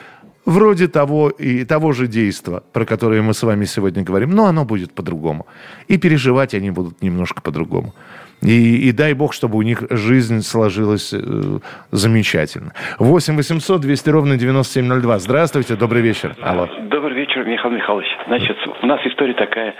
вроде 0.44 0.86
того 0.86 1.28
и 1.28 1.64
того 1.64 1.92
же 1.92 2.06
действа, 2.06 2.62
про 2.72 2.84
которое 2.84 3.20
мы 3.20 3.34
с 3.34 3.42
вами 3.42 3.64
сегодня 3.64 4.04
говорим, 4.04 4.30
но 4.30 4.46
оно 4.46 4.64
будет 4.64 4.92
по-другому. 4.92 5.46
И 5.88 5.98
переживать 5.98 6.54
они 6.54 6.70
будут 6.70 7.02
немножко 7.02 7.42
по-другому. 7.42 7.94
И, 8.42 8.88
и 8.88 8.92
дай 8.92 9.14
бог, 9.14 9.32
чтобы 9.32 9.56
у 9.58 9.62
них 9.62 9.82
жизнь 9.90 10.42
сложилась 10.42 11.10
э, 11.12 11.58
замечательно. 11.90 12.74
8 12.98 13.34
800 13.36 13.80
200 13.80 14.10
ровно 14.10 14.36
9702. 14.36 15.18
Здравствуйте, 15.18 15.74
добрый 15.74 16.02
вечер. 16.02 16.36
Алло. 16.42 16.68
Добрый 16.90 17.15
Михаил 17.46 17.74
Михайлович. 17.74 18.08
Значит, 18.26 18.56
у 18.82 18.86
нас 18.86 19.00
история 19.04 19.34
такая. 19.34 19.74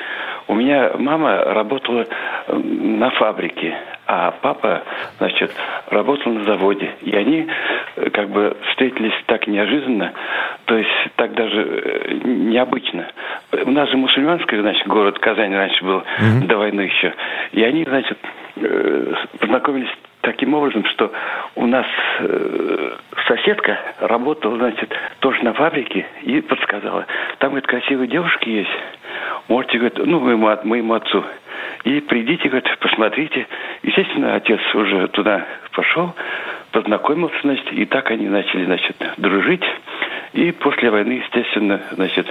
У 0.49 0.55
меня 0.55 0.93
мама 0.99 1.45
работала 1.45 2.07
э, 2.47 2.57
на 2.57 3.11
фабрике, 3.11 3.77
а 4.07 4.31
папа, 4.41 4.83
значит, 5.19 5.53
работал 5.91 6.33
на 6.33 6.45
заводе. 6.45 6.91
И 7.03 7.15
они 7.15 7.47
э, 7.97 8.11
как 8.11 8.31
бы 8.31 8.57
встретились 8.69 9.15
так 9.27 9.47
неожиданно, 9.47 10.13
то 10.67 10.77
есть 10.77 10.91
так 11.17 11.35
даже 11.35 11.63
э, 11.63 12.15
необычно. 12.25 13.09
У 13.65 13.71
нас 13.71 13.91
же 13.91 13.97
мусульманский, 13.97 14.61
значит, 14.61 14.87
город 14.87 15.19
Казань 15.19 15.55
раньше 15.55 15.85
был 15.85 15.99
mm-hmm. 15.99 16.47
до 16.47 16.59
войны 16.59 16.83
еще. 16.83 17.15
И 17.53 17.63
они, 17.63 17.85
значит, 17.85 18.19
познакомились 19.39 19.91
таким 20.27 20.55
образом, 20.55 20.85
что 20.87 21.13
у 21.55 21.67
нас 21.67 21.87
э, 22.19 22.97
соседка 23.29 23.79
работала, 24.01 24.57
значит, 24.59 24.93
тоже 25.21 25.43
на 25.45 25.53
фабрике 25.55 26.05
и 26.23 26.41
подсказала. 26.41 27.07
Там, 27.39 27.51
говорит, 27.51 27.69
красивые 27.69 28.09
девушки 28.09 28.49
есть. 28.49 28.71
Можете, 29.47 29.79
говорит, 29.79 29.99
ну, 30.05 30.19
моему, 30.19 30.51
моему 30.65 30.95
отцу. 30.95 31.25
И 31.85 32.01
придите, 32.01 32.49
говорит, 32.49 32.69
посмотрите. 32.81 33.47
Естественно, 33.85 34.35
отец 34.35 34.61
уже 34.75 35.07
туда 35.09 35.47
пошел, 35.73 36.13
познакомился, 36.73 37.37
значит, 37.43 37.73
и 37.73 37.85
так 37.85 38.11
они 38.11 38.27
начали, 38.27 38.65
значит, 38.65 38.97
дружить. 39.19 39.65
И 40.33 40.51
после 40.51 40.91
войны, 40.91 41.23
естественно, 41.25 41.81
значит, 41.93 42.27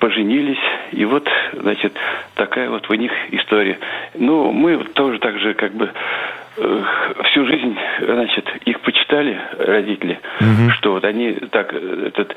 поженились. 0.00 0.58
И 0.90 1.04
вот, 1.04 1.28
значит, 1.52 1.92
такая 2.34 2.68
вот 2.68 2.90
у 2.90 2.94
них 2.94 3.12
история. 3.30 3.78
Ну, 4.14 4.50
мы 4.50 4.78
тоже 4.78 5.20
так 5.20 5.38
же, 5.38 5.54
как 5.54 5.72
бы, 5.72 5.92
всю 6.56 7.46
жизнь, 7.46 7.76
значит, 8.00 8.48
их 8.64 8.80
почитали 8.80 9.38
родители, 9.58 10.18
угу. 10.40 10.70
что 10.72 10.92
вот 10.92 11.04
они 11.04 11.32
так 11.32 11.72
этот 11.72 12.34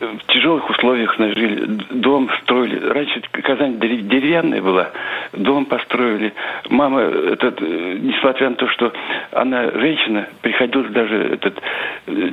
в 0.00 0.26
тяжелых 0.26 0.68
условиях 0.70 1.16
жили, 1.18 1.64
дом 1.90 2.28
строили. 2.42 2.84
Раньше 2.84 3.22
Казань 3.42 3.78
деревянная 3.78 4.60
была, 4.60 4.90
дом 5.32 5.66
построили. 5.66 6.32
Мама, 6.68 7.00
этот, 7.00 7.60
несмотря 7.60 8.50
на 8.50 8.56
то, 8.56 8.68
что 8.68 8.92
она 9.32 9.70
женщина, 9.70 10.26
приходилось 10.42 10.90
даже 10.90 11.16
этот 11.16 11.60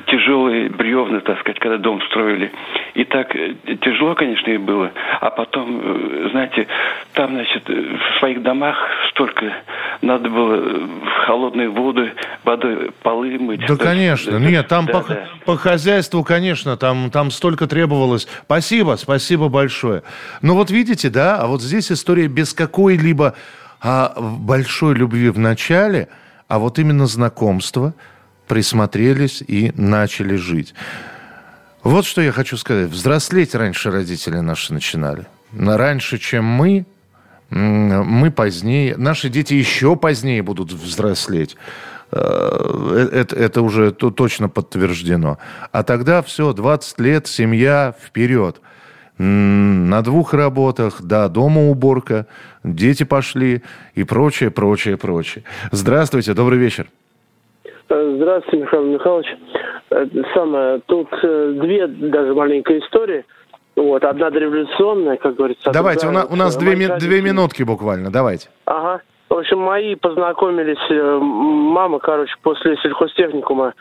тяжелые 0.08 0.70
бревна 0.70 1.20
таскать, 1.20 1.60
когда 1.60 1.78
дом 1.78 2.02
строили. 2.04 2.52
И 2.96 3.04
так 3.04 3.36
тяжело, 3.82 4.16
конечно, 4.16 4.50
и 4.50 4.58
было. 4.58 4.92
А 5.20 5.30
потом, 5.30 6.30
знаете, 6.32 6.68
там, 7.14 7.32
значит, 7.32 7.68
в 7.70 8.20
своих 8.20 8.42
домах 8.42 8.78
столько 9.10 9.54
надо 10.02 10.30
было 10.30 10.82
холодной 11.26 11.70
воды, 11.70 12.14
водой 12.44 12.92
полы 13.04 13.38
мыть. 13.40 13.66
Да, 13.68 13.76
конечно. 13.76 14.38
Нет, 14.38 14.68
там 14.68 14.86
да, 14.86 14.94
по, 14.94 15.08
да. 15.08 15.28
по 15.46 15.58
хозяйству, 15.58 16.24
конечно, 16.24 16.78
там, 16.78 17.12
там 17.12 17.32
столько 17.32 17.68
требовалось. 17.68 18.28
Спасибо, 18.44 18.98
спасибо 18.98 19.50
большое. 19.50 20.04
Ну 20.42 20.56
вот 20.56 20.72
видите, 20.72 21.10
да, 21.10 21.38
а 21.38 21.48
вот 21.48 21.62
здесь 21.62 21.92
история 21.92 22.28
без 22.28 22.54
какой-либо 22.54 23.36
а, 23.82 24.14
большой 24.20 24.96
любви 24.96 25.30
в 25.30 25.40
начале, 25.40 26.08
а 26.48 26.60
вот 26.60 26.80
именно 26.80 27.08
знакомство, 27.08 27.94
присмотрелись 28.48 29.42
и 29.42 29.72
начали 29.76 30.36
жить. 30.36 30.74
Вот 31.84 32.06
что 32.06 32.22
я 32.22 32.32
хочу 32.32 32.58
сказать. 32.58 32.90
Взрослеть 32.90 33.56
раньше 33.56 33.90
родители 33.90 34.38
наши 34.38 34.74
начинали. 34.74 35.26
Раньше, 35.58 36.18
чем 36.18 36.46
мы, 36.46 36.86
мы 37.52 38.32
позднее, 38.32 38.96
наши 38.98 39.30
дети 39.30 39.54
еще 39.54 39.96
позднее 39.96 40.42
будут 40.42 40.72
взрослеть. 40.72 41.58
Э, 42.12 43.10
это, 43.12 43.36
это 43.36 43.62
уже 43.62 43.92
точно 43.92 44.48
подтверждено. 44.48 45.38
А 45.72 45.84
тогда 45.84 46.22
все, 46.22 46.54
20 46.54 47.00
лет, 47.00 47.28
семья, 47.28 47.94
вперед. 48.00 48.62
На 49.18 50.02
двух 50.02 50.34
работах, 50.34 51.02
да, 51.02 51.28
дома 51.28 51.70
уборка, 51.70 52.26
дети 52.64 53.04
пошли 53.04 53.62
и 53.94 54.04
прочее, 54.04 54.50
прочее, 54.50 54.98
прочее. 54.98 55.44
Здравствуйте, 55.72 56.34
добрый 56.34 56.58
вечер. 56.58 56.88
Э, 57.90 58.14
здравствуйте, 58.16 58.64
Михаил 58.64 58.86
Михайлович. 58.86 59.28
Э, 59.90 60.06
самое, 60.34 60.80
тут 60.86 61.10
две 61.22 61.88
даже 61.88 62.34
маленькие 62.34 62.80
истории– 62.80 63.26
вот, 63.82 64.04
одна 64.04 64.30
дореволюционная, 64.30 65.18
как 65.18 65.36
говорится. 65.36 65.72
Давайте, 65.72 66.08
у, 66.08 66.12
на, 66.12 66.26
у 66.26 66.36
нас 66.36 66.56
две, 66.56 66.76
ми, 66.76 66.88
две 67.00 67.22
минутки 67.22 67.64
буквально, 67.64 68.12
давайте. 68.12 68.50
Ага. 68.66 69.02
В 69.30 69.36
общем, 69.36 69.60
мои 69.60 69.96
познакомились, 69.96 70.78
э, 70.90 71.20
мама, 71.22 72.00
короче, 72.00 72.34
после 72.42 72.76
сельхозтехникума 72.78 73.74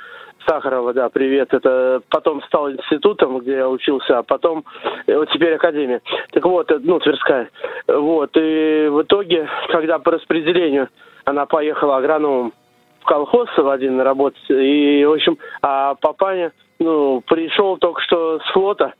Сахарова, 0.46 0.92
да, 0.92 1.08
привет. 1.08 1.52
Это 1.52 2.00
потом 2.08 2.42
стал 2.44 2.70
институтом, 2.70 3.38
где 3.40 3.56
я 3.56 3.68
учился, 3.68 4.18
а 4.18 4.22
потом 4.22 4.64
э, 5.06 5.16
вот 5.16 5.28
теперь 5.30 5.54
академия. 5.54 6.02
Так 6.30 6.44
вот, 6.44 6.70
э, 6.70 6.78
ну, 6.80 6.98
Тверская. 7.00 7.50
Вот, 7.88 8.30
и 8.36 8.88
в 8.90 9.02
итоге, 9.02 9.48
когда 9.68 9.98
по 9.98 10.12
распределению 10.12 10.88
она 11.24 11.46
поехала 11.46 11.96
агрономом 11.96 12.52
в 13.00 13.04
колхоз 13.04 13.48
в 13.56 13.68
один 13.68 14.00
работать, 14.00 14.48
и, 14.48 15.04
в 15.04 15.12
общем, 15.12 15.38
а 15.62 15.94
папаня, 15.96 16.52
ну, 16.78 17.22
пришел 17.26 17.76
только 17.76 18.00
что 18.02 18.38
с 18.38 18.52
флота, 18.52 18.94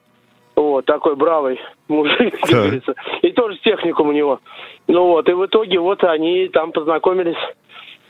вот, 0.61 0.84
такой 0.84 1.16
бравый 1.16 1.58
мужик, 1.88 2.38
как 2.40 2.50
говорится. 2.50 2.94
И 3.22 3.30
тоже 3.32 3.56
техникум 3.58 4.08
у 4.08 4.12
него. 4.12 4.40
Ну 4.88 5.06
вот, 5.06 5.28
и 5.28 5.32
в 5.32 5.46
итоге 5.46 5.78
вот 5.78 6.04
они 6.04 6.48
там 6.48 6.72
познакомились. 6.72 7.38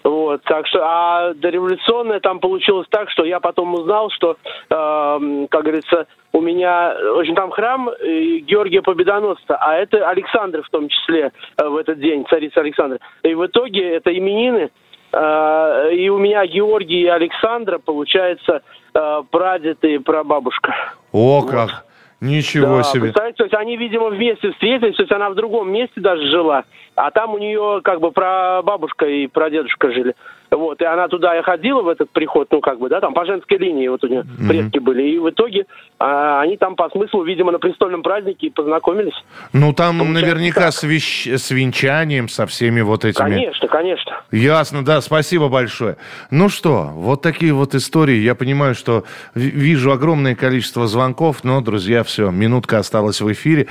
Вот, 0.03 0.42
так 0.44 0.66
что, 0.66 0.80
а 0.82 1.34
дореволюционное 1.34 2.20
там 2.20 2.40
получилось 2.40 2.86
так, 2.90 3.11
что 3.11 3.24
я 3.24 3.38
потом 3.38 3.74
узнал, 3.74 4.11
что, 4.11 4.32
э, 4.32 5.46
как 5.51 5.62
говорится, 5.62 6.07
у 6.32 6.40
меня, 6.40 6.96
в 6.98 7.18
общем, 7.18 7.34
там 7.34 7.51
храм 7.51 7.90
Георгия 8.01 8.80
Победоносца, 8.80 9.57
а 9.61 9.76
это 9.76 10.09
Александр 10.09 10.62
в 10.62 10.70
том 10.70 10.88
числе 10.88 11.32
э, 11.59 11.68
в 11.68 11.76
этот 11.76 12.01
день, 12.01 12.24
царица 12.30 12.61
Александра. 12.61 12.98
И 13.22 13.34
в 13.34 13.44
итоге 13.44 13.96
это 13.96 14.16
именины, 14.16 14.70
э, 15.12 15.94
и 15.94 16.09
у 16.09 16.16
меня 16.16 16.46
Георгий 16.46 17.03
и 17.03 17.07
Александра, 17.07 17.78
получается, 17.78 18.62
э, 18.94 19.22
прадед 19.30 19.84
и 19.84 19.98
прабабушка. 19.98 20.74
О, 21.12 21.42
вот. 21.42 21.51
как! 21.51 21.89
Ничего 22.21 22.79
да, 22.79 22.83
себе. 22.85 23.01
Представляете, 23.03 23.37
то 23.39 23.45
есть 23.45 23.55
они, 23.55 23.77
видимо, 23.77 24.11
вместе 24.11 24.53
встретились, 24.53 24.97
то 24.97 25.03
есть 25.03 25.12
она 25.12 25.31
в 25.31 25.35
другом 25.35 25.73
месте 25.73 26.01
даже 26.01 26.27
жила, 26.29 26.64
а 26.95 27.11
там 27.11 27.35
у 27.35 27.39
нее 27.39 27.81
как 27.83 28.01
бы 28.01 28.12
про 28.12 28.61
бабушка 28.62 29.07
и 29.07 29.27
про 29.27 29.49
дедушка 29.51 29.91
жили. 29.91 30.14
Вот, 30.51 30.80
и 30.82 30.84
она 30.84 31.07
туда 31.09 31.38
и 31.38 31.42
ходила 31.42 31.82
в 31.82 31.88
этот 31.88 32.11
приход, 32.11 32.48
ну, 32.51 32.61
как 32.61 32.78
бы, 32.78 32.88
да, 32.88 33.01
там 33.01 33.14
по 33.14 33.24
женской 33.24 33.57
линии 33.59 33.86
вот 33.86 34.03
у 34.03 34.09
нее 34.09 34.22
mm-hmm. 34.22 34.48
предки 34.48 34.78
были. 34.78 35.03
И 35.03 35.18
в 35.18 35.30
итоге 35.30 35.66
а, 35.98 36.40
они 36.40 36.57
там 36.57 36.74
по 36.74 36.88
смыслу, 36.90 37.22
видимо, 37.22 37.53
на 37.53 37.59
престольном 37.59 38.03
празднике 38.03 38.51
познакомились. 38.51 39.14
Ну, 39.53 39.72
там 39.72 39.98
Получается, 39.98 40.26
наверняка 40.26 40.70
с, 40.72 40.82
вещ... 40.82 41.28
с 41.28 41.51
венчанием, 41.51 42.28
со 42.28 42.46
всеми 42.46 42.80
вот 42.80 43.05
этими... 43.05 43.22
Конечно, 43.22 43.68
конечно. 43.68 44.22
Ясно, 44.32 44.84
да, 44.84 45.01
спасибо 45.01 45.48
большое. 45.48 45.96
Ну 46.30 46.48
что, 46.48 46.90
вот 46.94 47.22
такие 47.22 47.53
вот 47.53 47.74
истории. 47.76 48.16
Я 48.16 48.34
понимаю, 48.34 48.74
что 48.74 49.05
вижу 49.34 49.92
огромное 49.92 50.34
количество 50.34 50.88
звонков, 50.88 51.44
но, 51.44 51.61
друзья, 51.61 52.03
все, 52.03 52.30
минутка 52.30 52.78
осталась 52.78 53.20
в 53.20 53.32
эфире. 53.32 53.68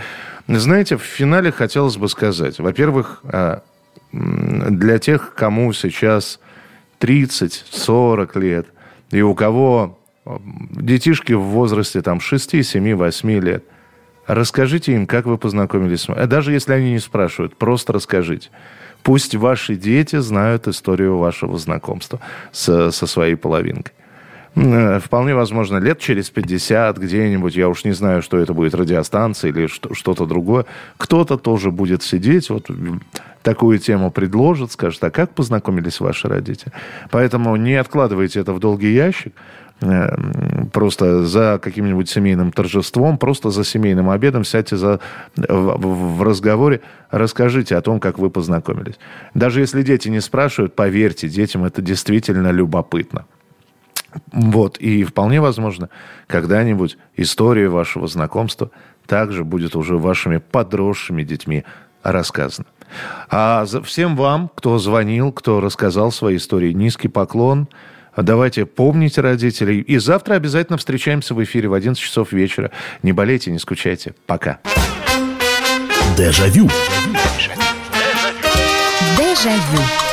Знаете, 0.47 0.95
в 0.95 1.01
финале 1.01 1.51
хотелось 1.51 1.97
бы 1.97 2.07
сказать, 2.07 2.59
во-первых, 2.59 3.21
а, 3.31 3.61
для 4.11 4.97
тех, 4.97 5.33
кому 5.35 5.73
сейчас 5.73 6.39
30, 6.99 7.65
40 7.69 8.35
лет, 8.35 8.67
и 9.11 9.21
у 9.21 9.33
кого 9.33 9.99
детишки 10.71 11.33
в 11.33 11.41
возрасте 11.41 12.01
там 12.01 12.19
6, 12.19 12.63
7, 12.63 12.95
8 12.95 13.31
лет, 13.39 13.63
расскажите 14.27 14.93
им, 14.93 15.07
как 15.07 15.25
вы 15.25 15.37
познакомились. 15.37 16.07
Э, 16.09 16.27
даже 16.27 16.53
если 16.53 16.73
они 16.73 16.91
не 16.91 16.99
спрашивают, 16.99 17.55
просто 17.55 17.93
расскажите. 17.93 18.49
Пусть 19.01 19.33
ваши 19.35 19.75
дети 19.75 20.17
знают 20.17 20.67
историю 20.67 21.17
вашего 21.17 21.57
знакомства 21.57 22.19
с, 22.51 22.91
со 22.91 23.07
своей 23.07 23.35
половинкой. 23.35 23.93
Э, 24.55 24.99
вполне 24.99 25.33
возможно, 25.33 25.77
лет 25.77 25.99
через 25.99 26.29
50 26.29 26.97
где-нибудь, 26.97 27.55
я 27.55 27.69
уж 27.69 27.83
не 27.83 27.93
знаю, 27.93 28.21
что 28.21 28.37
это 28.37 28.53
будет, 28.53 28.75
радиостанция 28.75 29.49
или 29.49 29.67
что-то 29.67 30.25
другое, 30.25 30.65
кто-то 30.97 31.37
тоже 31.37 31.71
будет 31.71 32.03
сидеть, 32.03 32.49
вот 32.49 32.69
такую 33.43 33.79
тему 33.79 34.11
предложат, 34.11 34.71
скажут, 34.71 35.03
а 35.03 35.11
как 35.11 35.31
познакомились 35.31 35.99
ваши 35.99 36.27
родители? 36.27 36.71
Поэтому 37.11 37.55
не 37.55 37.75
откладывайте 37.75 38.39
это 38.39 38.53
в 38.53 38.59
долгий 38.59 38.93
ящик, 38.93 39.33
э, 39.81 40.15
просто 40.71 41.25
за 41.25 41.59
каким-нибудь 41.61 42.09
семейным 42.09 42.51
торжеством, 42.51 43.17
просто 43.17 43.49
за 43.49 43.63
семейным 43.63 44.09
обедом 44.09 44.43
сядьте 44.43 44.77
за, 44.77 44.99
в, 45.35 46.17
в 46.17 46.23
разговоре, 46.23 46.81
расскажите 47.11 47.75
о 47.75 47.81
том, 47.81 47.99
как 47.99 48.19
вы 48.19 48.29
познакомились. 48.29 48.95
Даже 49.33 49.61
если 49.61 49.83
дети 49.83 50.09
не 50.09 50.19
спрашивают, 50.19 50.75
поверьте, 50.75 51.29
детям 51.29 51.63
это 51.63 51.81
действительно 51.81 52.51
любопытно. 52.51 53.25
Вот, 54.31 54.77
и 54.77 55.03
вполне 55.03 55.39
возможно, 55.39 55.89
когда-нибудь 56.27 56.97
история 57.15 57.69
вашего 57.69 58.07
знакомства 58.07 58.71
также 59.05 59.43
будет 59.43 59.75
уже 59.75 59.97
вашими 59.97 60.37
подросшими 60.37 61.23
детьми 61.23 61.63
рассказана. 62.03 62.67
А 63.29 63.65
всем 63.83 64.15
вам, 64.15 64.49
кто 64.55 64.77
звонил, 64.79 65.31
кто 65.31 65.61
рассказал 65.61 66.11
свои 66.11 66.37
истории, 66.37 66.73
низкий 66.73 67.07
поклон. 67.07 67.67
Давайте 68.17 68.65
помните 68.65 69.21
родителей. 69.21 69.79
И 69.79 69.97
завтра 69.97 70.35
обязательно 70.35 70.77
встречаемся 70.77 71.33
в 71.33 71.43
эфире 71.43 71.69
в 71.69 71.73
11 71.73 72.01
часов 72.01 72.31
вечера. 72.31 72.71
Не 73.03 73.13
болейте, 73.13 73.51
не 73.51 73.59
скучайте. 73.59 74.13
Пока. 74.25 74.59
Дежавю. 76.17 76.69
Дежавю. 79.17 80.08